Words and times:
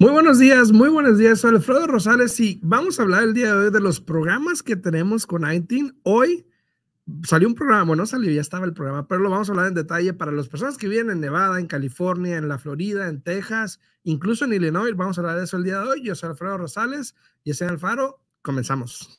Muy 0.00 0.12
buenos 0.12 0.38
días, 0.38 0.72
muy 0.72 0.88
buenos 0.88 1.18
días. 1.18 1.40
Soy 1.40 1.54
Alfredo 1.54 1.86
Rosales 1.86 2.40
y 2.40 2.58
vamos 2.62 2.98
a 2.98 3.02
hablar 3.02 3.22
el 3.22 3.34
día 3.34 3.54
de 3.54 3.66
hoy 3.66 3.70
de 3.70 3.80
los 3.80 4.00
programas 4.00 4.62
que 4.62 4.74
tenemos 4.74 5.26
con 5.26 5.42
19. 5.42 5.92
Hoy 6.04 6.46
salió 7.22 7.46
un 7.46 7.54
programa, 7.54 7.94
no 7.94 8.06
salió, 8.06 8.30
ya 8.32 8.40
estaba 8.40 8.64
el 8.64 8.72
programa, 8.72 9.06
pero 9.06 9.20
lo 9.20 9.28
vamos 9.28 9.50
a 9.50 9.52
hablar 9.52 9.66
en 9.66 9.74
detalle 9.74 10.14
para 10.14 10.32
las 10.32 10.48
personas 10.48 10.78
que 10.78 10.88
viven 10.88 11.10
en 11.10 11.20
Nevada, 11.20 11.60
en 11.60 11.66
California, 11.66 12.38
en 12.38 12.48
la 12.48 12.56
Florida, 12.56 13.08
en 13.08 13.20
Texas, 13.20 13.78
incluso 14.02 14.46
en 14.46 14.54
Illinois. 14.54 14.96
Vamos 14.96 15.18
a 15.18 15.20
hablar 15.20 15.36
de 15.36 15.44
eso 15.44 15.58
el 15.58 15.64
día 15.64 15.80
de 15.80 15.88
hoy. 15.88 16.02
Yo 16.02 16.14
soy 16.14 16.30
Alfredo 16.30 16.56
Rosales 16.56 17.14
y 17.44 17.50
ese 17.50 17.66
Alfaro. 17.66 18.22
Comenzamos. 18.40 19.18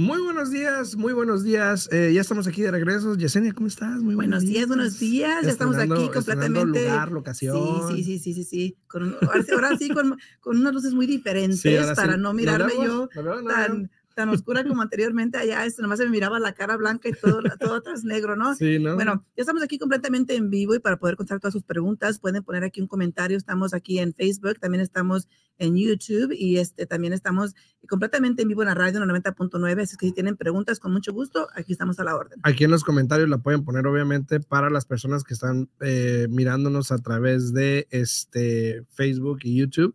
Muy 0.00 0.18
buenos 0.22 0.50
días, 0.50 0.96
muy 0.96 1.12
buenos 1.12 1.44
días. 1.44 1.86
Eh, 1.92 2.12
ya 2.14 2.22
estamos 2.22 2.46
aquí 2.46 2.62
de 2.62 2.70
regreso. 2.70 3.16
Yesenia, 3.16 3.52
¿cómo 3.52 3.66
estás? 3.66 4.00
Muy 4.00 4.14
buenos, 4.14 4.46
días, 4.46 4.66
buenos 4.66 4.98
días. 4.98 5.44
Ya 5.44 5.50
estamos 5.50 5.76
aquí 5.76 6.08
completamente. 6.08 6.86
Lugar, 6.86 7.12
locación. 7.12 7.86
Sí, 7.88 8.02
sí, 8.02 8.18
sí, 8.18 8.32
sí, 8.32 8.44
sí. 8.44 8.78
Con, 8.88 9.14
ahora, 9.52 9.76
sí, 9.76 9.90
con, 9.90 10.16
con, 10.40 10.58
unas 10.58 10.72
luces 10.72 10.94
muy 10.94 11.06
diferentes 11.06 11.94
para 11.94 12.16
no 12.16 12.32
mirarme 12.32 12.72
yo 12.82 13.10
tan, 13.46 13.90
tan 14.20 14.28
oscura 14.28 14.64
como 14.64 14.82
anteriormente 14.82 15.38
allá, 15.38 15.64
este, 15.64 15.80
nomás 15.80 15.98
se 15.98 16.04
me 16.04 16.10
miraba 16.10 16.38
la 16.38 16.52
cara 16.52 16.76
blanca 16.76 17.08
y 17.08 17.12
todo, 17.12 17.40
todo 17.58 17.76
atrás 17.76 18.04
negro, 18.04 18.36
¿no? 18.36 18.54
Sí, 18.54 18.78
¿no? 18.78 18.94
Bueno, 18.94 19.24
ya 19.34 19.40
estamos 19.40 19.62
aquí 19.62 19.78
completamente 19.78 20.36
en 20.36 20.50
vivo 20.50 20.74
y 20.74 20.78
para 20.78 20.98
poder 20.98 21.16
contestar 21.16 21.40
todas 21.40 21.54
sus 21.54 21.62
preguntas 21.62 22.18
pueden 22.18 22.42
poner 22.42 22.62
aquí 22.62 22.82
un 22.82 22.86
comentario. 22.86 23.38
Estamos 23.38 23.72
aquí 23.72 23.98
en 23.98 24.12
Facebook, 24.12 24.58
también 24.60 24.82
estamos 24.82 25.26
en 25.56 25.74
YouTube 25.74 26.32
y 26.32 26.58
este, 26.58 26.84
también 26.84 27.14
estamos 27.14 27.54
completamente 27.88 28.42
en 28.42 28.48
vivo 28.48 28.60
en 28.60 28.68
la 28.68 28.74
radio 28.74 29.00
90.9, 29.00 29.82
así 29.82 29.96
que 29.96 30.06
si 30.06 30.12
tienen 30.12 30.36
preguntas, 30.36 30.80
con 30.80 30.92
mucho 30.92 31.14
gusto, 31.14 31.48
aquí 31.54 31.72
estamos 31.72 31.98
a 31.98 32.04
la 32.04 32.14
orden. 32.14 32.38
Aquí 32.42 32.64
en 32.64 32.70
los 32.70 32.84
comentarios 32.84 33.28
la 33.28 33.38
pueden 33.38 33.64
poner, 33.64 33.86
obviamente, 33.86 34.40
para 34.40 34.68
las 34.68 34.84
personas 34.84 35.24
que 35.24 35.32
están 35.32 35.70
eh, 35.80 36.26
mirándonos 36.28 36.92
a 36.92 36.98
través 36.98 37.54
de 37.54 37.86
este 37.90 38.84
Facebook 38.90 39.38
y 39.44 39.56
YouTube. 39.56 39.94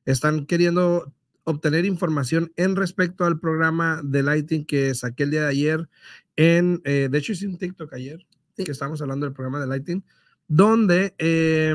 están 0.06 0.46
queriendo 0.46 1.12
obtener 1.44 1.84
información 1.84 2.52
en 2.56 2.74
respecto 2.74 3.24
al 3.24 3.38
programa 3.38 4.00
de 4.02 4.22
Lighting 4.22 4.64
que 4.64 4.94
saqué 4.94 5.24
el 5.24 5.30
día 5.30 5.42
de 5.42 5.48
ayer. 5.48 5.88
En, 6.34 6.80
eh, 6.84 7.08
de 7.10 7.18
hecho, 7.18 7.32
hice 7.32 7.46
un 7.46 7.58
TikTok 7.58 7.92
ayer 7.94 8.26
que 8.56 8.72
estamos 8.72 9.00
hablando 9.02 9.26
del 9.26 9.34
programa 9.34 9.60
de 9.60 9.66
Lighting, 9.66 10.04
donde 10.48 11.14
eh, 11.18 11.74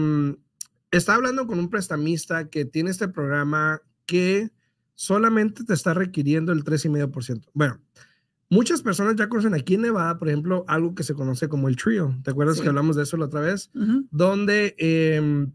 está 0.89 1.15
hablando 1.15 1.47
con 1.47 1.59
un 1.59 1.69
prestamista 1.69 2.49
que 2.49 2.65
tiene 2.65 2.89
este 2.89 3.07
programa 3.07 3.81
que 4.05 4.51
solamente 4.95 5.63
te 5.63 5.73
está 5.73 5.93
requiriendo 5.93 6.51
el 6.51 6.63
3,5%. 6.63 7.45
Bueno, 7.53 7.79
muchas 8.49 8.81
personas 8.81 9.15
ya 9.15 9.29
conocen 9.29 9.53
aquí 9.53 9.75
en 9.75 9.81
Nevada, 9.81 10.17
por 10.17 10.27
ejemplo, 10.27 10.65
algo 10.67 10.95
que 10.95 11.03
se 11.03 11.13
conoce 11.13 11.47
como 11.47 11.69
el 11.69 11.77
trio. 11.77 12.19
¿Te 12.23 12.31
acuerdas 12.31 12.59
que 12.59 12.67
hablamos 12.67 12.95
de 12.95 13.03
eso 13.03 13.15
la 13.17 13.25
otra 13.25 13.41
vez? 13.41 13.71
Donde 14.11 14.75
eh, 14.77 15.47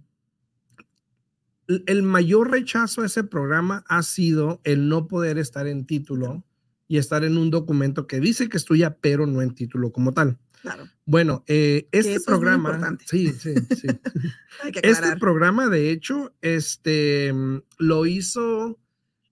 el 1.68 2.02
mayor 2.02 2.50
rechazo 2.50 3.02
a 3.02 3.06
ese 3.06 3.24
programa 3.24 3.84
ha 3.88 4.02
sido 4.02 4.60
el 4.64 4.88
no 4.88 5.08
poder 5.08 5.38
estar 5.38 5.66
en 5.66 5.86
título 5.86 6.44
y 6.88 6.98
estar 6.98 7.24
en 7.24 7.36
un 7.36 7.50
documento 7.50 8.06
que 8.06 8.20
dice 8.20 8.48
que 8.48 8.56
es 8.56 8.64
tuya, 8.64 8.96
pero 9.00 9.26
no 9.26 9.42
en 9.42 9.54
título 9.54 9.90
como 9.90 10.12
tal. 10.12 10.38
Claro. 10.62 10.88
Bueno, 11.04 11.44
eh, 11.46 11.88
este 11.92 12.20
programa, 12.20 12.96
sí, 13.04 13.32
sí, 13.32 13.54
sí. 13.76 13.86
este 14.82 15.16
programa, 15.16 15.68
de 15.68 15.90
hecho, 15.90 16.34
este 16.40 17.32
lo 17.78 18.06
hizo 18.06 18.78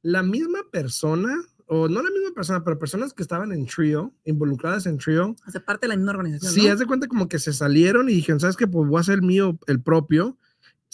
la 0.03 0.23
misma 0.23 0.61
persona, 0.71 1.35
o 1.67 1.89
no 1.89 2.03
la 2.03 2.11
misma 2.11 2.33
persona, 2.35 2.63
pero 2.63 2.79
personas 2.79 3.15
que 3.15 3.23
estaban 3.23 3.53
en 3.53 3.67
Trio, 3.67 4.15
involucradas 4.25 4.87
en 4.87 4.99
Trio. 4.99 5.35
Hace 5.47 5.61
parte 5.61 5.87
de 5.87 5.89
la 5.89 5.97
misma 5.97 6.13
organización. 6.13 6.55
Sí, 6.55 6.69
haz 6.69 6.79
de 6.79 6.87
cuenta 6.87 7.09
como 7.09 7.29
que 7.29 7.39
se 7.39 7.53
salieron 7.53 8.09
y 8.11 8.15
dijeron, 8.15 8.39
¿sabes 8.39 8.57
qué? 8.57 8.67
Pues 8.67 8.89
voy 8.89 8.99
a 8.99 9.01
hacer 9.01 9.17
el 9.17 9.23
mío, 9.23 9.59
el 9.67 9.81
propio 9.81 10.37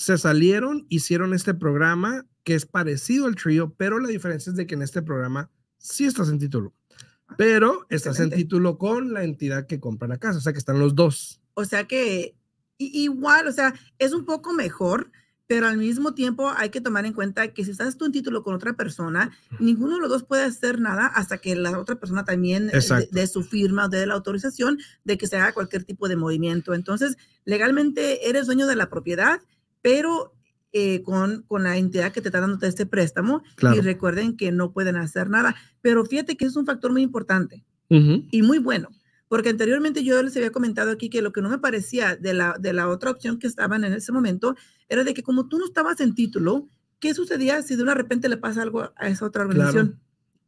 se 0.00 0.16
salieron, 0.16 0.86
hicieron 0.88 1.34
este 1.34 1.52
programa 1.52 2.24
que 2.42 2.54
es 2.54 2.64
parecido 2.64 3.26
al 3.26 3.36
trío, 3.36 3.74
pero 3.76 3.98
la 3.98 4.08
diferencia 4.08 4.48
es 4.48 4.56
de 4.56 4.66
que 4.66 4.74
en 4.74 4.80
este 4.80 5.02
programa 5.02 5.50
sí 5.76 6.06
estás 6.06 6.30
en 6.30 6.38
título, 6.38 6.72
ah, 7.28 7.34
pero 7.36 7.84
estás 7.90 8.18
en 8.18 8.30
título 8.30 8.78
con 8.78 9.12
la 9.12 9.24
entidad 9.24 9.66
que 9.66 9.78
compra 9.78 10.08
la 10.08 10.16
casa, 10.16 10.38
o 10.38 10.40
sea 10.40 10.54
que 10.54 10.58
están 10.58 10.78
los 10.78 10.94
dos. 10.94 11.42
O 11.52 11.66
sea 11.66 11.86
que 11.86 12.34
igual, 12.78 13.46
o 13.46 13.52
sea, 13.52 13.74
es 13.98 14.14
un 14.14 14.24
poco 14.24 14.54
mejor, 14.54 15.10
pero 15.46 15.66
al 15.66 15.76
mismo 15.76 16.14
tiempo 16.14 16.50
hay 16.56 16.70
que 16.70 16.80
tomar 16.80 17.04
en 17.04 17.12
cuenta 17.12 17.48
que 17.48 17.62
si 17.66 17.72
estás 17.72 17.98
tú 17.98 18.06
en 18.06 18.12
título 18.12 18.42
con 18.42 18.54
otra 18.54 18.72
persona, 18.72 19.30
ninguno 19.58 19.96
de 19.96 20.00
los 20.00 20.08
dos 20.08 20.24
puede 20.24 20.44
hacer 20.44 20.80
nada 20.80 21.08
hasta 21.08 21.36
que 21.36 21.54
la 21.56 21.78
otra 21.78 21.96
persona 21.96 22.24
también 22.24 22.70
eh, 22.72 22.80
dé 23.10 23.26
su 23.26 23.42
firma 23.42 23.84
o 23.84 23.88
dé 23.90 24.06
la 24.06 24.14
autorización 24.14 24.78
de 25.04 25.18
que 25.18 25.26
se 25.26 25.36
haga 25.36 25.52
cualquier 25.52 25.84
tipo 25.84 26.08
de 26.08 26.16
movimiento. 26.16 26.72
Entonces, 26.72 27.18
legalmente 27.44 28.30
eres 28.30 28.46
dueño 28.46 28.66
de 28.66 28.76
la 28.76 28.88
propiedad 28.88 29.42
pero 29.82 30.34
eh, 30.72 31.02
con, 31.02 31.42
con 31.48 31.64
la 31.64 31.76
entidad 31.76 32.12
que 32.12 32.20
te 32.20 32.28
está 32.28 32.40
dando 32.40 32.64
este 32.64 32.86
préstamo 32.86 33.42
y 33.74 33.80
recuerden 33.80 34.36
que 34.36 34.52
no 34.52 34.72
pueden 34.72 34.94
hacer 34.94 35.28
nada. 35.28 35.56
Pero 35.82 36.04
fíjate 36.04 36.36
que 36.36 36.44
es 36.44 36.54
un 36.54 36.64
factor 36.64 36.92
muy 36.92 37.02
importante 37.02 37.64
y 37.88 38.42
muy 38.42 38.58
bueno, 38.58 38.88
porque 39.26 39.48
anteriormente 39.48 40.04
yo 40.04 40.22
les 40.22 40.36
había 40.36 40.52
comentado 40.52 40.92
aquí 40.92 41.10
que 41.10 41.22
lo 41.22 41.32
que 41.32 41.42
no 41.42 41.48
me 41.48 41.58
parecía 41.58 42.14
de 42.14 42.34
la, 42.34 42.54
de 42.56 42.72
la 42.72 42.86
otra 42.86 43.10
opción 43.10 43.40
que 43.40 43.48
estaban 43.48 43.82
en 43.82 43.92
ese 43.92 44.12
momento 44.12 44.54
era 44.88 45.02
de 45.02 45.12
que 45.12 45.24
como 45.24 45.48
tú 45.48 45.58
no 45.58 45.64
estabas 45.64 46.00
en 46.00 46.14
título, 46.14 46.68
¿qué 47.00 47.14
sucedía 47.14 47.62
si 47.62 47.74
de 47.74 47.82
una 47.82 47.94
repente 47.94 48.28
le 48.28 48.36
pasa 48.36 48.62
algo 48.62 48.92
a 48.94 49.08
esa 49.08 49.26
otra 49.26 49.42
organización? 49.42 49.98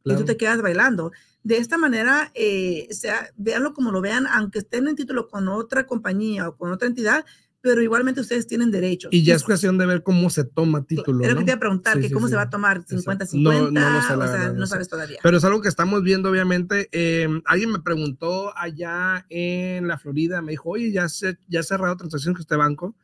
Y 0.05 0.15
tú 0.15 0.23
te 0.23 0.37
quedas 0.37 0.61
bailando. 0.61 1.11
De 1.43 1.57
esta 1.57 1.77
manera, 1.77 2.31
eh, 2.33 2.87
sea, 2.91 3.29
véanlo 3.35 3.73
como 3.73 3.91
lo 3.91 3.99
vean, 3.99 4.27
aunque 4.27 4.59
estén 4.59 4.87
en 4.87 4.95
título 4.95 5.27
con 5.27 5.49
otra 5.49 5.85
compañía 5.85 6.47
o 6.47 6.55
con 6.55 6.71
otra 6.71 6.87
entidad, 6.87 7.25
pero 7.63 7.81
igualmente 7.81 8.19
ustedes 8.19 8.45
tienen 8.45 8.71
derechos. 8.71 9.09
Y 9.13 9.23
ya 9.23 9.35
es 9.35 9.43
cuestión 9.43 9.77
de 9.77 9.85
ver 9.85 10.03
cómo 10.03 10.29
se 10.29 10.43
toma 10.43 10.83
título. 10.83 11.23
Era 11.23 11.33
que 11.33 11.45
te 11.45 11.51
iba 11.51 11.55
a 11.55 11.59
preguntar, 11.61 11.97
que 11.97 12.11
cómo 12.11 12.27
se 12.27 12.35
va 12.35 12.41
a 12.41 12.49
tomar 12.49 12.83
50-50, 12.83 13.41
no, 13.41 13.71
no, 13.71 13.99
o 13.99 14.27
sea, 14.27 14.51
no 14.51 14.67
sabes 14.67 14.89
todavía. 14.89 15.19
Pero 15.23 15.37
es 15.37 15.45
algo 15.45 15.61
que 15.61 15.69
estamos 15.69 16.03
viendo, 16.03 16.29
obviamente. 16.29 16.89
Eh, 16.91 17.29
alguien 17.45 17.71
me 17.71 17.79
preguntó 17.79 18.51
allá 18.57 19.25
en 19.29 19.87
la 19.87 19.97
Florida, 19.97 20.41
me 20.41 20.51
dijo, 20.51 20.71
oye, 20.71 20.91
¿ya, 20.91 21.07
se, 21.07 21.37
ya 21.47 21.61
ha 21.61 21.63
cerrado 21.63 21.95
transacciones 21.95 22.35
con 22.35 22.41
este 22.41 22.57
banco? 22.57 22.97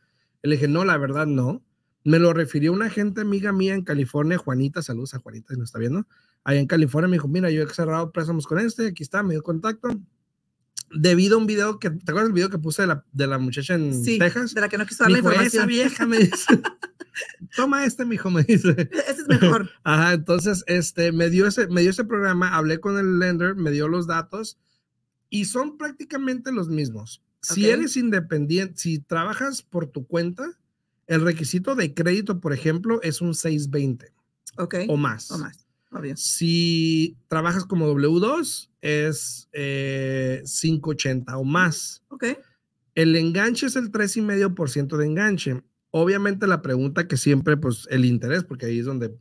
le 0.44 0.56
dije, 0.56 0.68
no, 0.68 0.84
la 0.84 0.98
verdad 0.98 1.26
no. 1.26 1.64
Me 2.04 2.20
lo 2.20 2.34
refirió 2.34 2.74
una 2.74 2.90
gente 2.90 3.22
amiga 3.22 3.54
mía 3.54 3.76
en 3.76 3.86
California, 3.86 4.38
Juanita, 4.38 4.82
saludos 4.82 5.14
a 5.14 5.20
Juanita, 5.20 5.54
si 5.54 5.60
nos 5.60 5.70
está 5.70 5.80
viendo. 5.80 6.06
Allá 6.44 6.60
en 6.60 6.68
California 6.68 7.08
me 7.08 7.16
dijo, 7.16 7.30
mira, 7.30 7.50
yo 7.50 7.64
he 7.64 7.68
cerrado 7.70 8.12
préstamos 8.12 8.46
con 8.46 8.60
este, 8.60 8.88
aquí 8.88 9.04
está, 9.04 9.24
me 9.24 9.36
dio 9.36 9.42
contacto 9.42 9.90
debido 10.92 11.36
a 11.36 11.40
un 11.40 11.48
video 11.48 11.80
que, 11.80 11.90
¿te 11.90 12.12
acuerdas 12.12 12.26
del 12.26 12.34
video 12.34 12.50
que 12.50 12.58
puse 12.58 12.84
de 12.84 12.88
la, 12.88 13.06
de 13.12 13.28
la 13.28 13.38
muchacha 13.38 13.76
en 13.76 14.04
sí, 14.04 14.18
Texas? 14.18 14.54
de 14.54 14.62
la 14.62 14.70
que 14.70 14.78
no 14.78 14.86
quiso 14.86 15.04
dar 15.04 15.12
la 15.12 15.20
información. 15.20 15.48
Esa 15.48 15.66
vieja 15.66 16.06
me 16.06 16.20
dice, 16.20 16.62
toma 17.56 17.86
este, 17.86 18.06
mijo, 18.06 18.30
me 18.30 18.44
dice. 18.44 18.90
Ese 18.92 19.22
es 19.22 19.28
mejor. 19.28 19.70
Ajá, 19.84 20.14
entonces, 20.14 20.64
este, 20.68 21.12
me 21.12 21.30
dio 21.30 21.48
ese, 21.48 21.68
me 21.68 21.82
dio 21.82 21.92
ese 21.92 22.04
programa, 22.04 22.56
hablé 22.56 22.80
con 22.80 22.98
el 22.98 23.20
lender, 23.20 23.56
me 23.56 23.72
dio 23.72 23.88
los 23.88 24.08
datos 24.08 24.58
y 25.30 25.46
son 25.46 25.78
prácticamente 25.78 26.52
los 26.52 26.70
mismos. 26.70 27.24
Si 27.42 27.70
eres 27.70 27.96
independiente, 27.96 28.74
si 28.78 29.00
trabajas 29.00 29.62
por 29.62 29.88
tu 29.88 30.06
cuenta, 30.06 30.60
el 31.08 31.22
requisito 31.22 31.76
de 31.76 31.94
crédito, 31.94 32.42
por 32.42 32.52
ejemplo, 32.54 33.02
es 33.02 33.22
un 33.22 33.34
620. 33.34 34.14
Ok. 34.58 34.76
O 34.90 34.98
más. 34.98 35.32
O 35.32 35.38
más. 35.38 35.69
Si 36.16 37.18
trabajas 37.28 37.66
como 37.66 37.88
W2, 37.94 38.70
es 38.82 39.50
580 39.52 41.32
eh, 41.32 41.36
o 41.36 41.44
más. 41.44 42.04
Ok. 42.10 42.26
El 42.96 43.16
enganche 43.16 43.68
es 43.68 43.76
el 43.76 43.92
3,5% 43.92 44.98
de 44.98 45.06
enganche. 45.06 45.64
Obviamente 45.92 46.48
la 46.48 46.62
pregunta 46.62 47.08
que 47.08 47.18
siempre, 47.18 47.58
pues 47.58 47.88
el 47.90 48.06
interés, 48.06 48.44
porque 48.44 48.68
ahí 48.68 48.80
es 48.80 48.86
donde 48.86 49.18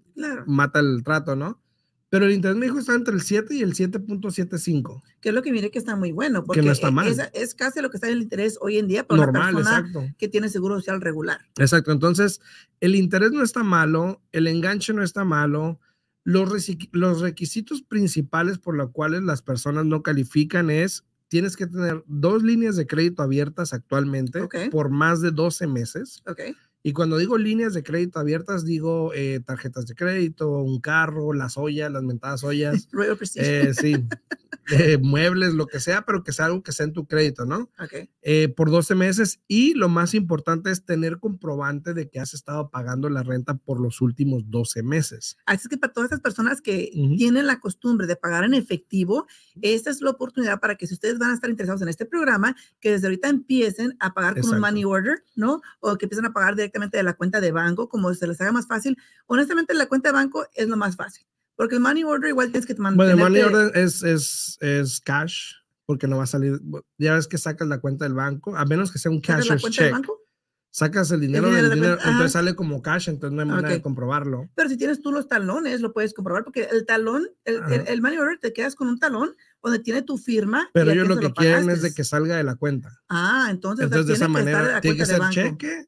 mata 0.46 0.80
el 0.80 1.02
trato, 1.04 1.36
¿no? 1.36 1.62
Pero 2.10 2.24
el 2.24 2.32
interés 2.32 2.56
me 2.56 2.66
dijo 2.66 2.78
está 2.78 2.94
entre 2.94 3.14
el 3.14 3.20
7 3.20 3.54
y 3.54 3.62
el 3.62 3.74
7.75. 3.74 5.02
Que 5.20 5.28
es 5.28 5.34
lo 5.34 5.42
que 5.42 5.52
mire 5.52 5.70
que 5.70 5.78
está 5.78 5.94
muy 5.94 6.12
bueno. 6.12 6.42
Porque 6.42 6.60
que 6.60 6.66
no 6.66 6.72
está 6.72 6.90
mal. 6.90 7.06
Es, 7.06 7.18
es, 7.34 7.54
casi 7.54 7.82
lo 7.82 7.90
que 7.90 7.98
está 7.98 8.06
en 8.06 8.14
el 8.14 8.22
interés 8.22 8.58
hoy 8.62 8.78
en 8.78 8.88
día 8.88 9.06
para 9.06 9.26
Normal, 9.26 9.54
una 9.54 9.56
persona 9.56 9.78
exacto. 9.78 10.14
que 10.16 10.28
tiene 10.28 10.48
seguro 10.48 10.76
social 10.76 11.02
regular. 11.02 11.40
Exacto. 11.58 11.92
Entonces, 11.92 12.40
el 12.80 12.94
interés 12.94 13.32
no 13.32 13.42
está 13.42 13.62
malo, 13.62 14.22
el 14.32 14.46
enganche 14.46 14.94
no 14.94 15.02
está 15.02 15.24
malo. 15.24 15.80
Los, 16.28 16.68
los 16.92 17.20
requisitos 17.22 17.80
principales 17.82 18.58
por 18.58 18.76
los 18.76 18.90
cuales 18.90 19.22
las 19.22 19.40
personas 19.40 19.86
no 19.86 20.02
califican 20.02 20.68
es 20.68 21.04
tienes 21.28 21.56
que 21.56 21.66
tener 21.66 22.04
dos 22.06 22.42
líneas 22.42 22.76
de 22.76 22.86
crédito 22.86 23.22
abiertas 23.22 23.72
actualmente 23.72 24.42
Okay. 24.42 24.68
por 24.68 24.90
más 24.90 25.22
de 25.22 25.30
12 25.30 25.66
meses. 25.66 26.22
Y 26.88 26.94
cuando 26.94 27.18
digo 27.18 27.36
líneas 27.36 27.74
de 27.74 27.82
crédito 27.82 28.18
abiertas, 28.18 28.64
digo 28.64 29.12
eh, 29.14 29.40
tarjetas 29.44 29.86
de 29.86 29.94
crédito, 29.94 30.48
un 30.62 30.80
carro, 30.80 31.34
las 31.34 31.58
ollas, 31.58 31.92
las 31.92 32.02
mentadas 32.02 32.42
ollas, 32.44 32.88
Royal 32.92 33.18
eh, 33.34 33.74
sí, 33.78 34.06
eh, 34.70 34.96
muebles, 34.96 35.52
lo 35.52 35.66
que 35.66 35.80
sea, 35.80 36.06
pero 36.06 36.22
que 36.24 36.32
sea 36.32 36.46
algo 36.46 36.62
que 36.62 36.72
sea 36.72 36.86
en 36.86 36.94
tu 36.94 37.06
crédito, 37.06 37.44
¿no? 37.44 37.70
ok. 37.78 38.08
Eh, 38.22 38.48
por 38.48 38.70
12 38.70 38.94
meses. 38.94 39.40
Y 39.48 39.74
lo 39.74 39.88
más 39.88 40.14
importante 40.14 40.70
es 40.70 40.84
tener 40.84 41.18
comprobante 41.18 41.94
de 41.94 42.08
que 42.08 42.20
has 42.20 42.34
estado 42.34 42.70
pagando 42.70 43.08
la 43.08 43.22
renta 43.22 43.54
por 43.54 43.80
los 43.80 44.00
últimos 44.00 44.50
12 44.50 44.82
meses. 44.82 45.36
Así 45.46 45.62
es 45.64 45.68
que 45.68 45.78
para 45.78 45.92
todas 45.92 46.10
esas 46.10 46.20
personas 46.20 46.60
que 46.60 46.90
Ujú. 46.94 47.16
tienen 47.16 47.46
la 47.46 47.60
costumbre 47.60 48.06
de 48.06 48.16
pagar 48.16 48.44
en 48.44 48.54
efectivo, 48.54 49.26
esta 49.62 49.90
es 49.90 50.00
la 50.02 50.10
oportunidad 50.10 50.60
para 50.60 50.76
que 50.76 50.86
si 50.86 50.94
ustedes 50.94 51.18
van 51.18 51.30
a 51.30 51.34
estar 51.34 51.48
interesados 51.48 51.82
en 51.82 51.88
este 51.88 52.04
programa, 52.04 52.54
que 52.80 52.90
desde 52.90 53.06
ahorita 53.06 53.28
empiecen 53.28 53.96
a 54.00 54.12
pagar 54.12 54.34
con 54.34 54.40
un 54.40 54.56
Exacto. 54.56 54.66
money 54.66 54.84
order, 54.84 55.24
¿no? 55.34 55.60
O 55.80 55.96
que 55.96 56.04
empiecen 56.06 56.26
a 56.26 56.32
pagar 56.32 56.54
directamente 56.54 56.77
de 56.86 57.02
la 57.02 57.14
cuenta 57.14 57.40
de 57.40 57.52
banco, 57.52 57.88
como 57.88 58.12
se 58.14 58.26
les 58.26 58.40
haga 58.40 58.52
más 58.52 58.66
fácil. 58.66 58.96
Honestamente, 59.26 59.74
la 59.74 59.86
cuenta 59.86 60.08
de 60.10 60.14
banco 60.14 60.46
es 60.54 60.68
lo 60.68 60.76
más 60.76 60.96
fácil, 60.96 61.26
porque 61.56 61.74
el 61.74 61.80
money 61.80 62.04
order 62.04 62.30
igual 62.30 62.50
tienes 62.50 62.66
que 62.66 62.74
Bueno, 62.74 62.96
mantener. 62.96 63.10
el 63.12 63.18
money 63.18 63.42
order 63.42 63.76
es, 63.76 64.02
es, 64.02 64.56
es 64.60 65.00
cash, 65.00 65.52
porque 65.86 66.06
no 66.06 66.18
va 66.18 66.24
a 66.24 66.26
salir. 66.26 66.60
Ya 66.98 67.14
ves 67.14 67.26
que 67.26 67.38
sacas 67.38 67.66
la 67.68 67.80
cuenta 67.80 68.04
del 68.04 68.14
banco, 68.14 68.56
a 68.56 68.64
menos 68.64 68.92
que 68.92 68.98
sea 68.98 69.10
un 69.10 69.20
del 69.20 69.58
check. 69.70 69.92
banco? 69.92 70.20
Sacas 70.70 71.10
el 71.10 71.20
dinero 71.20 71.46
dinero 71.46 71.62
del 71.70 71.74
dinero, 71.76 71.94
cuenta, 71.96 72.10
entonces 72.10 72.36
ajá. 72.36 72.44
sale 72.44 72.54
como 72.54 72.82
cash, 72.82 73.08
entonces 73.08 73.34
no 73.34 73.40
hay 73.40 73.48
manera 73.48 73.70
de 73.70 73.80
comprobarlo. 73.80 74.50
Pero 74.54 74.68
si 74.68 74.76
tienes 74.76 75.00
tú 75.00 75.10
los 75.10 75.26
talones, 75.26 75.80
lo 75.80 75.94
puedes 75.94 76.12
comprobar, 76.12 76.44
porque 76.44 76.68
el 76.70 76.84
talón, 76.84 77.26
el, 77.44 77.56
el, 77.56 77.62
Ajá. 77.62 77.74
el 77.74 78.02
money 78.02 78.18
order, 78.18 78.38
te 78.38 78.52
quedas 78.52 78.76
con 78.76 78.86
un 78.88 78.98
talón 78.98 79.34
donde 79.62 79.78
tiene 79.78 80.02
tu 80.02 80.18
firma. 80.18 80.68
Pero 80.74 80.90
ellos 80.90 81.08
lo 81.08 81.18
que 81.18 81.32
quieren 81.32 81.70
es 81.70 81.80
de 81.80 81.94
que 81.94 82.04
salga 82.04 82.36
de 82.36 82.44
la 82.44 82.56
cuenta. 82.56 82.90
Ah, 83.08 83.48
entonces, 83.50 83.86
o 83.86 83.88
sea, 83.88 83.98
Entonces, 83.98 84.06
de 84.06 84.12
esa 84.12 84.26
que 84.26 84.30
manera, 84.32 84.80
tiene 84.82 84.96
que 84.98 85.06
ser 85.06 85.20
cheque 85.30 85.86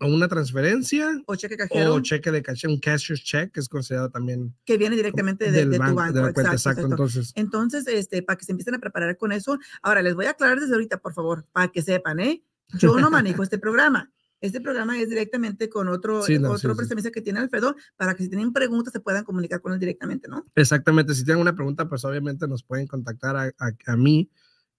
o 0.00 0.06
una 0.06 0.26
transferencia 0.28 1.08
O 1.26 1.36
cheque 1.36 1.56
cajero. 1.56 1.94
o 1.94 2.00
cheque 2.00 2.30
de 2.30 2.42
caché, 2.42 2.66
un 2.68 2.80
cashier's 2.80 3.22
check, 3.22 3.52
que 3.52 3.60
es 3.60 3.68
considerado 3.68 4.10
también 4.10 4.54
que 4.64 4.76
viene 4.76 4.96
directamente 4.96 5.44
de, 5.46 5.52
del 5.52 5.70
de 5.70 5.78
banco, 5.78 5.92
tu 5.92 5.96
banco. 5.96 6.12
de 6.14 6.22
la 6.22 6.32
cuenta. 6.32 6.52
exacto, 6.52 6.80
Exacto, 6.82 6.94
entonces. 6.94 7.32
Entonces, 7.36 7.86
este, 7.86 8.22
para 8.22 8.36
que 8.36 8.44
se 8.44 8.52
empiecen 8.52 8.74
a 8.74 8.78
preparar 8.78 9.16
con 9.16 9.32
eso. 9.32 9.58
Ahora, 9.82 10.02
les 10.02 10.14
voy 10.14 10.26
a 10.26 10.30
aclarar 10.30 10.58
desde 10.60 10.72
ahorita, 10.74 10.98
por 10.98 11.14
favor, 11.14 11.46
para 11.52 11.68
que 11.68 11.82
sepan, 11.82 12.20
¿eh? 12.20 12.42
Yo 12.78 12.98
no 12.98 13.10
manejo 13.10 13.42
este 13.42 13.58
programa. 13.58 14.12
Este 14.40 14.60
programa 14.62 14.98
es 14.98 15.08
directamente 15.10 15.68
con 15.68 15.88
otro, 15.88 16.22
Sí, 16.22 16.38
no, 16.38 16.50
otro 16.52 16.74
sí, 16.74 16.84
sí. 17.02 17.10
que 17.12 17.20
tiene 17.20 17.40
Alfredo, 17.40 17.76
para 17.96 18.14
que 18.14 18.22
si 18.22 18.30
tienen 18.30 18.54
preguntas 18.54 18.90
se 18.92 18.98
puedan 19.00 19.22
comunicar 19.22 19.60
con 19.60 19.74
él 19.74 19.78
directamente, 19.78 20.28
¿no? 20.28 20.46
Exactamente, 20.54 21.14
si 21.14 21.24
tienen 21.24 21.42
una 21.42 21.54
pregunta, 21.54 21.88
pues 21.90 22.04
obviamente 22.06 22.48
nos 22.48 22.62
pueden 22.62 22.86
contactar 22.86 23.36
a, 23.36 23.42
a- 23.58 23.72
a 23.86 23.96
mí. 23.96 24.30